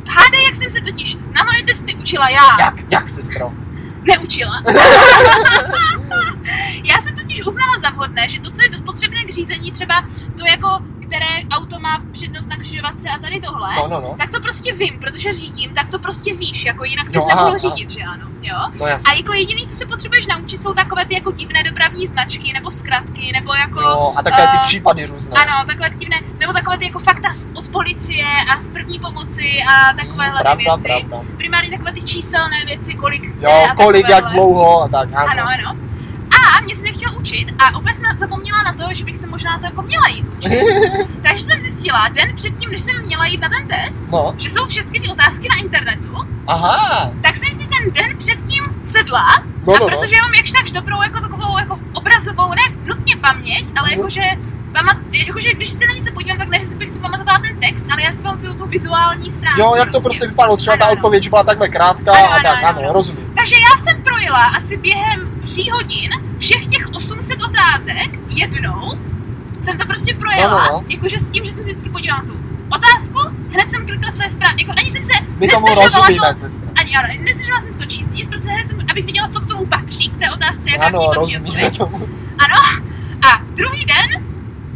[0.09, 2.61] hádej, jak jsem se totiž na moje testy učila já.
[2.61, 3.53] Jak, jak sestro?
[4.03, 4.63] Neučila.
[6.85, 10.05] já jsem totiž uznala za vhodné, že to, co je potřebné k řízení, třeba
[10.39, 10.79] to jako,
[11.11, 14.15] které auto má přednost na křižovatce a tady tohle, No, no, no.
[14.19, 17.59] tak to prostě vím, protože řídím, tak to prostě víš, jako jinak bys Jo, nemohl
[17.59, 18.57] řídit, že ano, jo?
[18.81, 18.87] No.
[18.87, 22.71] A jako jediný, co se potřebuješ naučit, jsou takové ty jako divné dopravní značky, nebo
[22.71, 23.81] zkratky, nebo jako...
[23.81, 25.35] Jo, a takové ty eh, případy různé.
[25.37, 29.63] Ano, takové ty divné, nebo takové ty jako fakta od policie a z první pomoci
[29.69, 31.05] a takovéhle ty pravda, věci.
[31.09, 31.29] pravda.
[31.37, 35.09] Primárně takové ty číselné věci, kolik Jo, kolik, jak dlouho a tak.
[35.15, 35.29] Ano.
[35.31, 35.90] Ano, ano.
[36.61, 39.59] A mě se nechtěl učit a opět jsem zapomněla na to, že bych se možná
[39.59, 40.51] to jako měla jít učit.
[41.23, 44.67] Takže jsem zjistila den předtím, než jsem měla jít na ten test, No, že jsou
[44.67, 47.13] všechny ty otázky na internetu, aha.
[47.23, 49.99] tak jsem si ten den předtím sedla No, a no, no.
[49.99, 53.99] protože já mám jakž takž dobrou jako takovou jako obrazovou, ne nutně paměť, ale Mhm.
[53.99, 54.23] jakože
[54.73, 57.57] pamat, jakože když se na něco podívám, tak ne, že si bych si pamatovala ten
[57.61, 59.61] text, ale já si pamatuju tu vizuální stránku.
[59.61, 60.99] Jo, jak to prostě vypadalo, třeba ta Ano, ano.
[60.99, 62.93] odpověď, byla takhle krátká Ano, a ano, tak, ano, ano, ano.
[62.93, 63.33] rozumím.
[63.37, 68.99] Takže já jsem projela asi během tří hodin všech těch 800 otázek jednou.
[69.59, 70.85] Jsem to prostě projela, No, no, no.
[70.89, 73.19] jakože s tím, že jsem si vždycky podívala tu otázku,
[73.53, 74.65] hned jsem klikla, co je správně.
[74.65, 76.47] Jako ani jsem se My tomu rozumíme, to,
[76.81, 79.47] ani ano, nezdržovala jsem si to číst nic, prostě hned jsem, abych věděla, co k
[79.47, 81.81] tomu patří, k té otázce, jaká k ní Ano, patří odpověď.
[82.39, 82.57] Ano.
[83.33, 84.25] A druhý den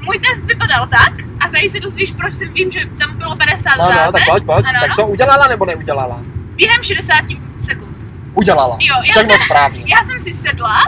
[0.05, 3.70] můj test vypadal tak, a tady se dozvíš, proč jsem vím, že tam bylo 50
[3.78, 4.66] No, no, otázek, tak pojď, pojď.
[4.68, 6.20] Ano, Tak co, udělala nebo neudělala?
[6.57, 7.24] během 60
[7.61, 8.07] sekund.
[8.34, 8.76] Udělala.
[8.80, 9.84] Jo, já Všechno jsem, správně.
[9.86, 10.82] já jsem si sedla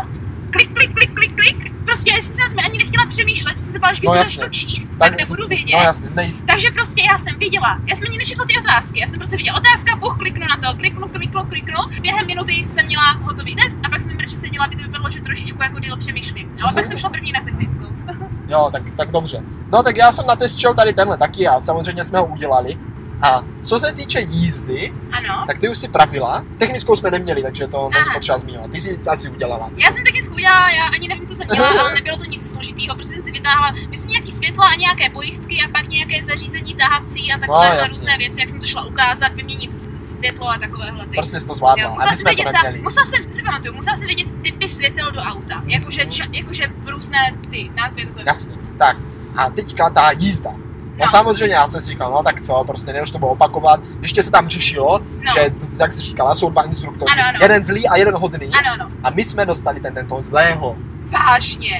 [0.50, 1.72] klik, klik, klik, klik, klik.
[1.84, 4.42] Prostě já jsem se ani nechtěla přemýšlet, jsem se bála, že když No no, jasně.
[4.42, 5.70] to číst, tak, tak nebudu No vědět.
[5.84, 6.46] jasně, znejistý.
[6.46, 9.56] Takže prostě já jsem viděla, já jsem ani nečetla ty otázky, já jsem prostě viděla
[9.58, 11.78] otázka, buch, kliknu na to, kliknu, kliknu, kliknu.
[12.00, 15.20] Během minuty jsem měla hotový test a pak jsem radši seděla, aby to vypadalo, že
[15.20, 16.50] trošičku jako díl přemýšlím.
[16.62, 17.86] Ale pak jsem šla první na technickou.
[18.48, 19.42] Jo, tak, tak dobře.
[19.72, 22.78] No tak já jsem na test šel tady tenhle taky a samozřejmě jsme ho udělali.
[23.22, 25.44] A co se týče jízdy, Ano.
[25.46, 26.44] tak ty už si pravila.
[26.58, 28.70] Technickou jsme neměli, takže to není potřeba zmiňovat.
[28.70, 29.70] Ty jsi asi udělala.
[29.76, 32.94] Já jsem technickou udělala, já ani nevím, co jsem dělala, ale nebylo to nic složitého,
[32.94, 37.32] prostě jsem si vytáhla, myslím, nějaký světla a nějaké pojistky a pak nějaké zařízení tahací
[37.32, 41.16] a takové No, různé věci, jak jsem to šla ukázat, vyměnit světlo a takovéhle ty.
[41.16, 41.84] Prostě jsi to zvládla.
[41.84, 45.20] Jo, musela jsem vědět, ta, musela jsem, si pamatuju, musela jsem vědět typy světel do
[45.20, 48.08] auta, jakože, ča, jakože různé ty názvy.
[48.26, 48.56] Jasně.
[48.78, 48.96] Tak.
[49.36, 50.50] A teďka ta jízda.
[50.98, 51.10] No, No.
[51.10, 53.80] samozřejmě já jsem si říkal, no tak co, prostě než to bylo opakovat.
[54.02, 55.32] Ještě se tam řešilo, No.
[55.34, 57.12] že, jak jsi říkala, jsou dva instruktoři.
[57.12, 57.38] Ano, ano.
[57.42, 58.46] Jeden zlý a jeden hodný.
[58.48, 58.90] Ano, ano.
[59.02, 60.76] A my jsme dostali ten, ten toho zlého.
[61.02, 61.70] Vážně?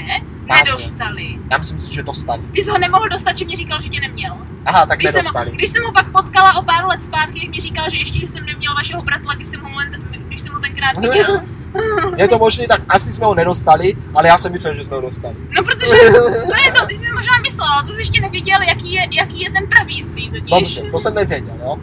[0.48, 0.64] Vážně.
[0.64, 1.38] Nedostali.
[1.50, 2.42] Já myslím si, že dostali.
[2.52, 4.36] Ty jsi ho nemohl dostat, že mě říkal, že tě neměl.
[4.66, 5.50] Aha, tak Když jsem, ho, nedostali.
[5.50, 8.26] když jsem ho pak potkala o pár let zpátky, jak mi říkal, že ještě, že
[8.28, 9.94] jsem neměl vašeho bratla, když jsem ho, moment,
[10.28, 11.40] když jsem ho tenkrát viděl.
[12.16, 15.02] Je to možný, tak asi jsme ho nedostali, ale já jsem myslel, že jsme ho
[15.02, 15.36] dostali.
[15.56, 15.86] No protože
[16.50, 19.40] to je to, ty jsi možná myslel, ale to jsi ještě nevěděl, jaký je, jaký
[19.40, 20.50] je ten pravý zlý totiž.
[20.50, 21.76] Dobře, to jsem nevěděl, jo.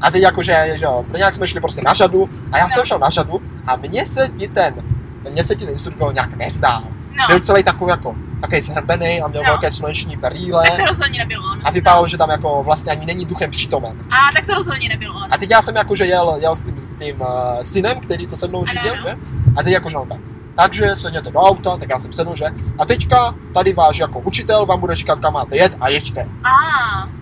[0.00, 2.70] A teď jakože, že jo, pro nějak jsme šli prostě na řadu a já No.
[2.70, 4.74] jsem šel na řadu a mně se ti ten,
[5.30, 6.82] mně se ti ten instruktor nějak nezdál.
[7.18, 9.50] No, Byl celý takový jako, takový zhrbený a měl No.
[9.50, 11.60] velké sluneční brýle tak to rozhodně nebylo on.
[11.64, 13.98] a vypadalo, že tam jako vlastně ani není duchem přítomen.
[14.10, 15.26] A tak to rozhodně nebylo on.
[15.30, 17.26] A teď já jsem jakože jel, jel s tím, s tím uh,
[17.62, 19.02] synem, který to se mnou řídil, ano.
[19.02, 19.16] že?
[19.56, 20.18] A teď jakože on tak.
[20.56, 22.44] Takže sedněte do auta, tak já jsem sedl, že?
[22.78, 26.28] A teďka tady váš jako učitel vám bude říkat, kam máte jet a jeďte.
[26.44, 26.48] A,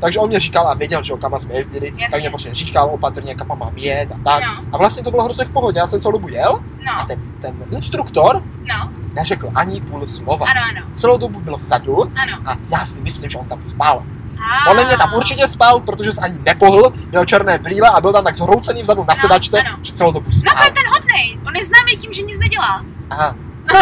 [0.00, 2.08] Takže on mě říkal a věděl, že kam jsme jezdili, Jasně.
[2.10, 4.42] tak mě prostě říkal opatrně, kam mám jet a tak.
[4.44, 7.06] no, A vlastně to bylo hrozně v pohodě, já jsem celou dobu jel a no,
[7.08, 10.46] ten, ten instruktor no, neřekl ani půl slova.
[10.50, 12.38] ano, ano, Celou dobu byl vzadu ano.
[12.46, 14.02] a já si myslím, že on tam spal.
[14.40, 18.12] A, Podle mě tam určitě spal, protože se ani nepohl, měl černé brýle a byl
[18.12, 19.76] tam tak zhroucený vzadu na No, sedačce, ano.
[19.82, 20.54] že celou dobu No spal.
[20.56, 22.84] to je ten hodnej, on je známý tím, že nic nedělá.
[23.10, 23.34] Aha.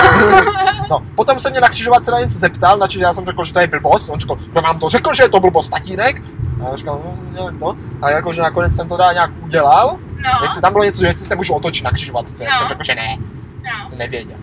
[0.90, 3.60] No, potom se mě na křižovatce na něco zeptal, načež já jsem řekl, že to
[3.60, 4.08] je blbost.
[4.08, 6.22] On řekl, kdo vám to řekl, že je to blbost, tatínek?
[6.64, 7.76] A já říkal, no, nějak to.
[8.02, 9.98] A jakože nakonec jsem to dá nějak udělal.
[10.24, 12.50] No, Jestli tam bylo něco, že jestli se můžu otočit na křižovatce, No.
[12.50, 12.58] no.
[12.58, 13.16] jsem řekl, že ne,
[13.64, 14.36] no, nevěděl.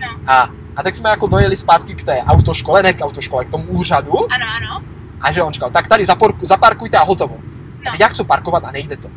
[0.00, 0.06] No.
[0.26, 3.64] A, a tak jsme jako dojeli zpátky k té autoškole, ne k autoškole, k tomu
[3.64, 4.32] úřadu.
[4.32, 4.82] Ano, ano.
[5.20, 7.34] A že on říkal, tak tady zaporku, zaparkujte a hotovo.
[7.34, 7.40] A
[7.84, 7.90] No.
[7.90, 9.08] teď já chci parkovat a nejde to.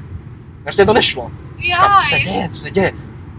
[0.64, 1.24] Prostě to nešlo.
[1.58, 2.92] Jo, Říkám, co se je- děje, co se děje?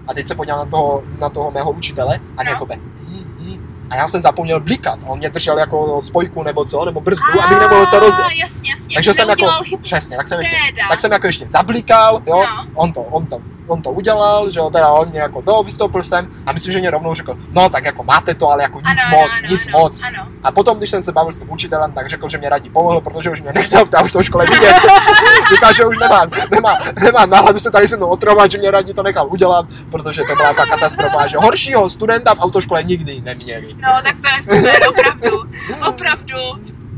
[0.08, 2.50] A teď se podíval na toho, na toho mého učitele a No.
[2.50, 6.42] jako be, "Hm, hm." a já jsem zapomněl blikat a on mě držel jako spojku
[6.42, 8.26] nebo co, nebo brzdu, abych nemohl se rozjet.
[8.26, 8.94] A, jasně, jasně.
[8.94, 9.82] Takže jsem jako, chybu.
[9.82, 10.56] přesně, tak jsem ještě,
[10.88, 12.64] tak jsem jako ještě zablikal, jo, No.
[12.74, 13.38] on to, on to,
[13.72, 16.78] on to udělal, že jo, teda on mě jako to, vystoupil jsem a myslím, že
[16.78, 19.66] mě rovnou řekl, no tak jako máte to, ale jako nic Ano, moc, ano, nic
[19.66, 20.02] ano, moc.
[20.02, 20.28] Ano.
[20.42, 23.00] A potom, když jsem se bavil s tím učitelem, tak řekl, že mě radí pomohl,
[23.00, 24.74] protože už mě nechtěl v té autoškole vidět.
[25.52, 28.94] Říkal, že už nemá, nemá, nemá náladu se tady se mnou otravovat, že mě radí
[28.94, 33.74] to nechal udělat, protože to byla ta katastrofa, že horšího studenta v autoškole nikdy neměli.
[33.74, 35.42] No, tak to je super, opravdu.
[35.88, 36.36] Opravdu.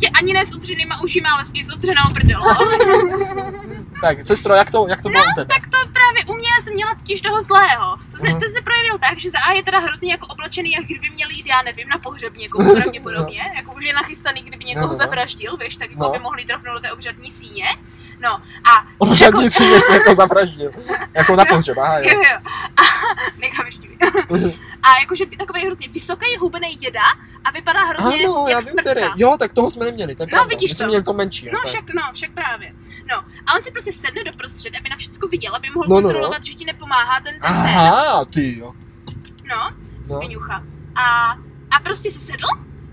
[0.00, 2.40] Tě ani ne s utřenýma ušima, ale s utřenou prdel.
[4.08, 5.54] Tak, sestro, jak to, jak to bylo u tebe?
[5.54, 7.96] tak to právě u mě jsem měla totiž toho zlého.
[8.12, 8.40] To se, Mhm.
[8.40, 11.28] ten se projevil tak, že za A je teda hrozně jako oblečený, jak kdyby měl
[11.30, 13.52] jít, já nevím, na pohřeb někoho pravděpodobně.
[13.56, 14.98] Jako už je nachystaný, kdyby někoho No, no.
[14.98, 16.10] zavraždil, víš, tak jako No.
[16.10, 17.64] by mohli jít rovnou do té obřadní síně.
[18.20, 18.30] No
[18.70, 20.70] a Obřadnici, než se jako zavraždil.
[21.14, 22.22] Jako na pohřeb, aha, jo, jo.
[22.32, 22.38] jo.
[22.76, 22.82] A
[23.38, 23.88] nechám ještě.
[24.82, 27.00] A jakože by takový hrozně vysoký, hubený děda
[27.44, 28.90] a vypadá hrozně Ano, já jak vím, smrtka.
[28.90, 29.06] který.
[29.16, 30.86] Jo, tak toho jsme neměli, je No, vidíš to.
[30.86, 31.46] měli to menší.
[31.52, 31.66] No tak.
[31.68, 32.74] však, no, však právě.
[33.10, 36.00] No, a on si prostě sedne doprostřed, aby na všechno viděl, aby mohl No, no,
[36.00, 36.08] no.
[36.08, 37.50] kontrolovat, že ti nepomáhá ten ten.
[37.52, 38.72] Aha, ty jo.
[39.48, 39.70] No,
[40.10, 40.16] No.
[40.16, 40.64] sviňucha.
[40.94, 41.30] A,
[41.70, 42.46] a prostě se sedl,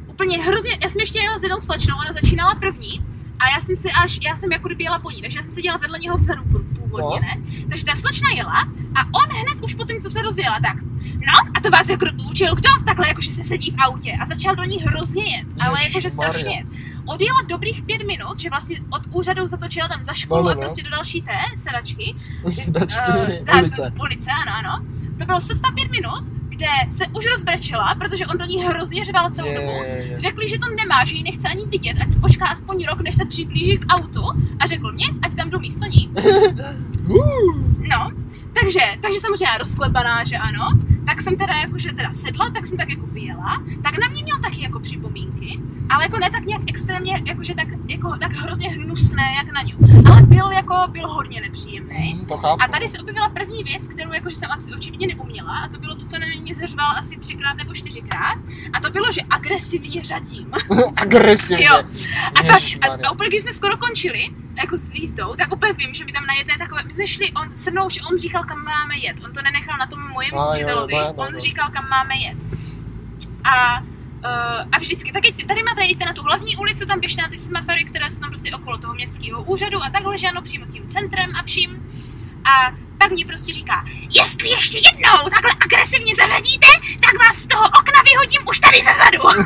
[0.07, 3.05] úplně hrozně, já jsem ještě jela s jednou slečnou, ona začínala první,
[3.41, 5.51] a já jsem si až, já jsem jako kdyby jela po ní, takže já jsem
[5.51, 7.19] seděla vedle něho vzadu pů- původně, No.
[7.19, 7.37] ne?
[7.69, 8.59] Takže ta slečna jela
[8.95, 10.81] a on hned už po tom, co se rozjela, tak,
[11.27, 12.69] no a to vás jako učil kdo?
[12.85, 16.65] Takhle jakože se sedí v autě a začal do ní hrozně jet, ale jakože strašně.
[17.05, 20.53] Odjela dobrých pět minut, že vlastně od úřadu zatočila tam za školu No, no, a
[20.53, 20.59] no.
[20.59, 22.15] prostě do další té sedačky,
[22.49, 22.99] Sedačky,
[23.45, 23.91] ta ulice.
[23.97, 24.85] z ulice, ano, ano.
[25.19, 26.23] To bylo sotva pět minut,
[26.61, 29.67] kde se už rozbrečela, protože on do ní hrozně řval celou Je, dobu.
[29.67, 30.19] je, je.
[30.19, 33.25] Řekli, že to nemá, že ji nechce ani vidět, ať počká aspoň rok, než se
[33.25, 34.23] přiblíží k autu
[34.59, 36.11] a řekl mě, ať tam jdu místo ní.
[37.89, 38.11] No,
[38.61, 40.69] takže, takže samozřejmě rozklepaná, že ano,
[41.11, 44.39] tak jsem teda jakože teda sedla, tak jsem tak jako vyjela, tak na mě měl
[44.39, 45.59] taky jako připomínky,
[45.89, 49.77] ale jako ne tak nějak extrémně, jakože tak, jako, tak hrozně hnusné, jak na ňu.
[50.11, 52.13] Ale byl jako, byl hodně nepříjemný.
[52.13, 52.63] Hmm, to chápu.
[52.63, 55.95] A tady se objevila první věc, kterou jakože jsem asi očividně neuměla, a to bylo
[55.95, 58.37] to, co na mě zeřval asi třikrát nebo čtyřikrát,
[58.73, 60.51] a to bylo, že agresivně řadím.
[60.95, 61.65] Agresivně.
[61.65, 61.83] Jo.
[62.35, 64.29] A, tak, a, a úplně když jsme skoro končili,
[64.61, 67.31] jako s jízdou, tak úplně vím, že mi tam na jedné takové, my jsme šli,
[67.31, 70.39] on se mnou, že on říkal, kam máme jet, on to nenechal na tom mojemu
[70.39, 71.39] A jo, učitelovi, no, no, on no.
[71.39, 72.37] říkal, kam máme jet.
[73.43, 73.83] A
[74.25, 77.37] Uh, a vždycky, taky tady máte jít na tu hlavní ulicu, tam běžte na ty
[77.37, 80.87] semafory, které jsou tam prostě okolo toho městského úřadu a takhle, že ano, přímo tím
[80.87, 81.85] centrem a vším.
[82.45, 86.67] A pak mi prostě říká, jestli ještě jednou takhle agresivně zařadíte,
[87.05, 89.27] tak vás z toho okna vyhodím už tady ze zadu.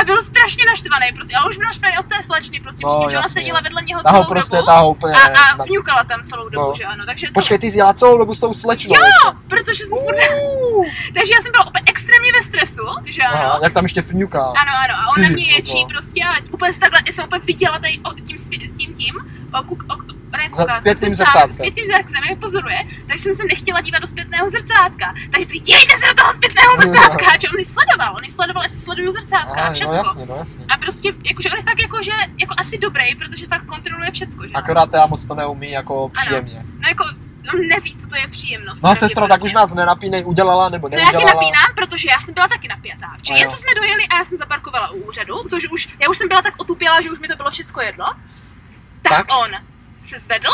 [0.00, 3.18] a byl strašně naštvaný, prostě, ale už byl naštvaný od té slečny, prostě, No, protože
[3.18, 4.88] ona seděla vedle něho celou prostě, dobu.
[4.90, 5.14] úplně...
[5.14, 6.74] A, a na- vňukala tam celou dobu, No.
[6.76, 8.94] že ano, takže to, Počkej, ty jsi jela celou dobu s tou slečnou.
[8.94, 10.16] Jo, protože jsem furt,
[11.14, 13.36] takže já jsem byla úplně extrémně ve stresu, že ano.
[13.44, 14.42] Aha, jak tam ještě fňuká.
[14.42, 17.78] Ano, ano, a on na Ty mě ječí prostě a úplně takhle, jsem úplně viděla
[17.78, 19.14] tady tím, svě- tím, tím,
[19.54, 19.96] o, o,
[20.52, 21.52] Za zrcát- zrcátkem.
[21.52, 25.14] Zpětným zrcátem, jak pozoruje, takže jsem se nechtěla dívat do zpětného zrcátka.
[25.32, 29.12] Takže si dívejte se do toho zpětného zrcátka, že on sledoval, on sledoval, jestli sleduju
[29.12, 29.94] zrcátka a Aha, no všecko.
[29.94, 30.64] jasně, no jasně.
[30.68, 34.52] a prostě, jakože on je fakt jakože, jako asi dobrý, protože fakt kontroluje všecko, že?
[34.54, 36.64] Akorát já moc to neumí jako příjemně.
[36.78, 37.04] No jako,
[37.54, 38.82] on neví, co to je příjemnost.
[38.82, 41.34] No sestro, tak už nás nenapínej, udělala nebo To já tě neudělala.
[41.40, 43.06] napínám, protože já jsem byla taky napjatá.
[43.22, 46.18] Či jen co jsme dojeli a já jsem zaparkovala u úřadu, což už, já už
[46.18, 48.04] jsem byla tak otupěla, že už mi to bylo všechno jedno.
[49.02, 49.26] Tak, Tak?
[49.38, 49.50] on
[50.00, 50.50] se zvedl,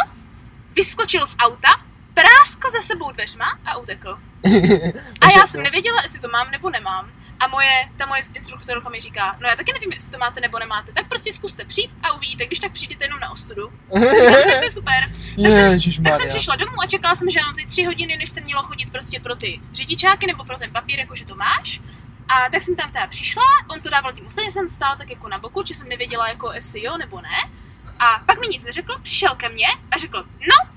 [0.72, 1.68] vyskočil z auta,
[2.14, 4.18] práskl za sebou dveřma a utekl.
[5.20, 7.10] A já jsem nevěděla, jestli to mám nebo nemám.
[7.40, 10.58] A moje, ta moje instruktorka mi říká, no já taky nevím, jestli to máte nebo
[10.58, 13.72] nemáte, tak prostě zkuste přijít a uvidíte, když tak přijdete jenom na ostudu.
[13.94, 15.10] Říkám, "No, tak to je super.
[15.42, 16.28] Tak jsem Ježišmarja.
[16.28, 19.20] přišla domů a čekala jsem, že ano, ty tři hodiny, než jsem měla chodit prostě
[19.20, 21.80] pro ty řidičáky nebo pro ten papír, jakože to máš.
[22.28, 25.28] A tak jsem tam teda přišla, on to dával tím ostatně, jsem stála tak jako
[25.28, 27.50] na boku, že jsem nevěděla, jako jestli jo nebo ne.
[27.98, 30.70] A pak mi nic neřekl, přišel ke mně a řekl, no,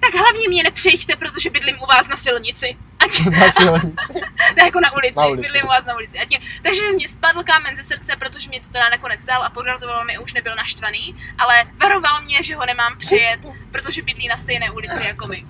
[0.00, 2.76] tak hlavně mě nepřejiďte, protože bydlím u vás na silnici.
[3.04, 4.12] Ať, Na silnici.
[4.58, 5.42] je jako na ulici, Na ulici.
[5.46, 6.18] bydlím u vás na ulici.
[6.18, 10.04] Ať, takže mě spadl kámen ze srdce, protože mě to teda nakonec dal a pogratuloval
[10.04, 13.40] mi už nebyl naštvaný, ale varoval mě, že ho nemám přejet,
[13.70, 15.46] protože bydlí na stejné ulici jako my.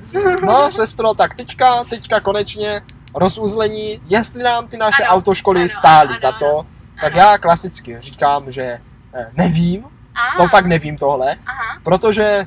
[0.47, 2.83] No sestro, tak teďka, teďka konečně
[3.15, 6.39] rozuzlení, jestli nám ty naše Ano, autoškoly ano, stály ano, za ano.
[6.39, 6.67] to,
[7.01, 7.23] tak Ano.
[7.23, 8.63] já klasicky říkám, že
[9.15, 9.85] eh, nevím,
[10.19, 11.79] Ah, to fakt nevím tohle, Aha.
[11.83, 12.47] protože,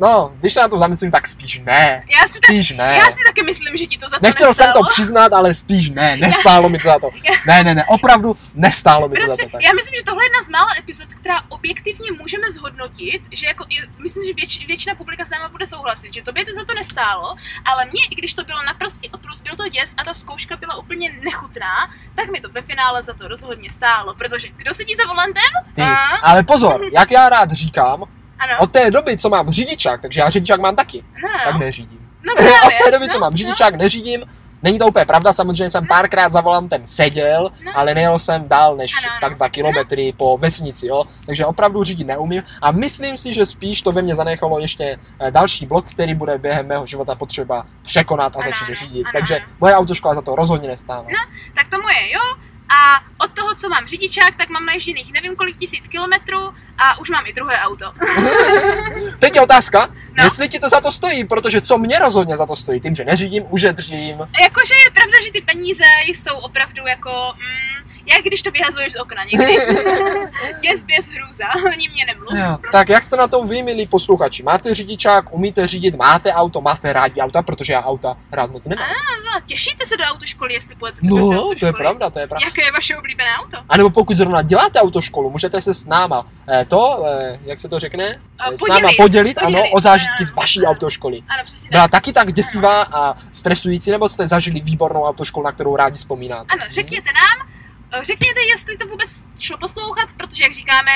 [0.00, 2.04] no, když se na to zamyslím, tak spíš ne.
[2.10, 2.94] Já si, Spíš ne.
[3.04, 4.86] já si taky myslím, že ti to za to Nechtěl jsem nestálo.
[4.86, 7.10] to přiznat, ale spíš ne, nestálo mi to za to.
[7.46, 9.48] Ne, ne, ne, opravdu nestálo mi to za to.
[9.52, 9.62] Tak.
[9.62, 13.64] já myslím, že tohle je jedna z mála epizod, která objektivně můžeme zhodnotit, že jako,
[13.98, 17.34] myslím, že věč, většina publika s náma bude souhlasit, že tobě to za to nestálo,
[17.64, 20.74] ale mě, i když to bylo naprostý oprus, byl to děs a ta zkouška byla
[20.76, 25.06] úplně nechutná, tak mi to ve finále za to rozhodně stálo, protože kdo sedí za
[25.08, 25.42] volantem?
[25.74, 25.94] Ty, A?
[26.22, 28.04] ale pozor, jak já rád říkám,
[28.38, 31.58] Ano, od té doby, co mám řidičák, takže já řidičák mám taky, no, tak no,
[31.60, 32.08] neřídím.
[32.26, 34.24] no Od právě, té doby, co no, mám řidičák, neřídím.
[34.62, 37.72] Není to úplně pravda, samozřejmě jsem párkrát za volantem seděl, No.
[37.78, 39.18] ale nejel jsem dál než Ano, ano.
[39.20, 41.04] tak dva kilometry po vesnici, jo.
[41.26, 45.30] Takže opravdu řídit neumím a myslím si, že spíš to ve mně zanechalo ještě eh,
[45.30, 49.04] další blok, který bude během mého života potřeba překonat a Ano, začít ano, řídit.
[49.04, 49.44] ano, Takže ano.
[49.60, 51.06] moje autoškola za to rozhodně nestála.
[51.54, 52.20] tak to moje, jo.
[52.70, 57.10] A od toho, co mám řidičák, tak mám naježděných nevím kolik tisíc kilometrů a už
[57.10, 57.92] mám i druhé auto.
[59.18, 60.24] Teď je otázka, No.
[60.24, 63.04] jestli ti to za to stojí, protože co mě rozhodně za to stojí, tím, že
[63.04, 68.50] neřídím, užedřím, Jakože je pravda, že ty peníze jsou opravdu jako, mm, jak když to
[68.50, 69.56] vyhazuješ z okna někdy.
[70.62, 72.28] Děs, běs, hrůza, ani mě nemluv.
[72.32, 74.42] Jo, tak jak jste na tom vy, milí posluchači?
[74.42, 78.86] Máte řidičák, umíte řídit, máte auto, máte rádi auta, protože já auta rád moc nemám.
[79.34, 81.56] No, těšíte se do autoškoly, jestli půjdete do No, autoškoly?
[81.60, 82.46] to je pravda, to je pravda.
[82.46, 83.56] Jaké je vaše oblíbené auto?
[83.68, 87.68] A nebo pokud zrovna děláte autoškolu, můžete se s náma eh, to, eh, jak se
[87.68, 90.60] to řekne, A Eh, s náma podělit, podělit, ano, podělit, o zážitky ano, z vaší
[90.60, 90.70] ano.
[90.70, 91.22] autoškoly.
[91.28, 91.90] Ano, přesně Byla tak.
[91.90, 96.46] taky tak děsivá a stresující, nebo jste zažili výbornou autoškolu, na kterou rádi vzpomínáte?
[96.48, 97.57] Ano, řekněte nám, eh,
[98.02, 100.90] řekněte, jestli to vůbec šlo poslouchat, protože jak říkáme,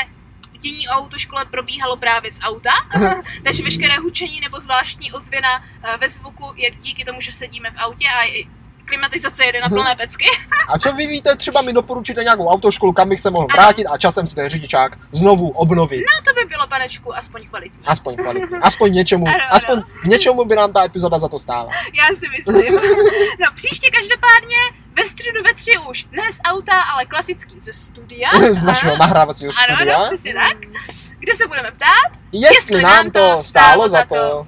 [0.59, 2.71] dění o autoškole probíhalo právě z auta,
[3.45, 7.79] takže veškeré hučení nebo zvláštní ozvěna eh, ve zvuku je díky tomu, že sedíme v
[7.79, 8.47] autě a
[8.85, 10.25] klimatizace jede na plné pecky.
[10.69, 13.99] A co vy víte, třeba mi doporučíte nějakou autoškolu, kam bych se mohl vrátit a
[13.99, 16.01] časem si ten řidičák znovu obnovit.
[16.01, 17.87] No to by bylo, panečku, aspoň kvalitní.
[17.87, 19.45] Aspoň kvalitně, aspoň něčemu, Ano, ano.
[19.51, 21.69] aspoň k něčemu by nám ta epizoda za to stála.
[21.95, 22.81] Já si myslím.
[23.41, 28.31] No příště každopádně ve středu ve tři už ne z auta, ale klasický ze studia.
[28.53, 28.99] Z našeho Ano.
[29.01, 29.97] nahrávacího Ano, studia.
[29.97, 30.57] ano, přesně tak.
[31.19, 32.19] Kde se budeme ptát?
[32.33, 34.47] Jestli nám to stálo za to.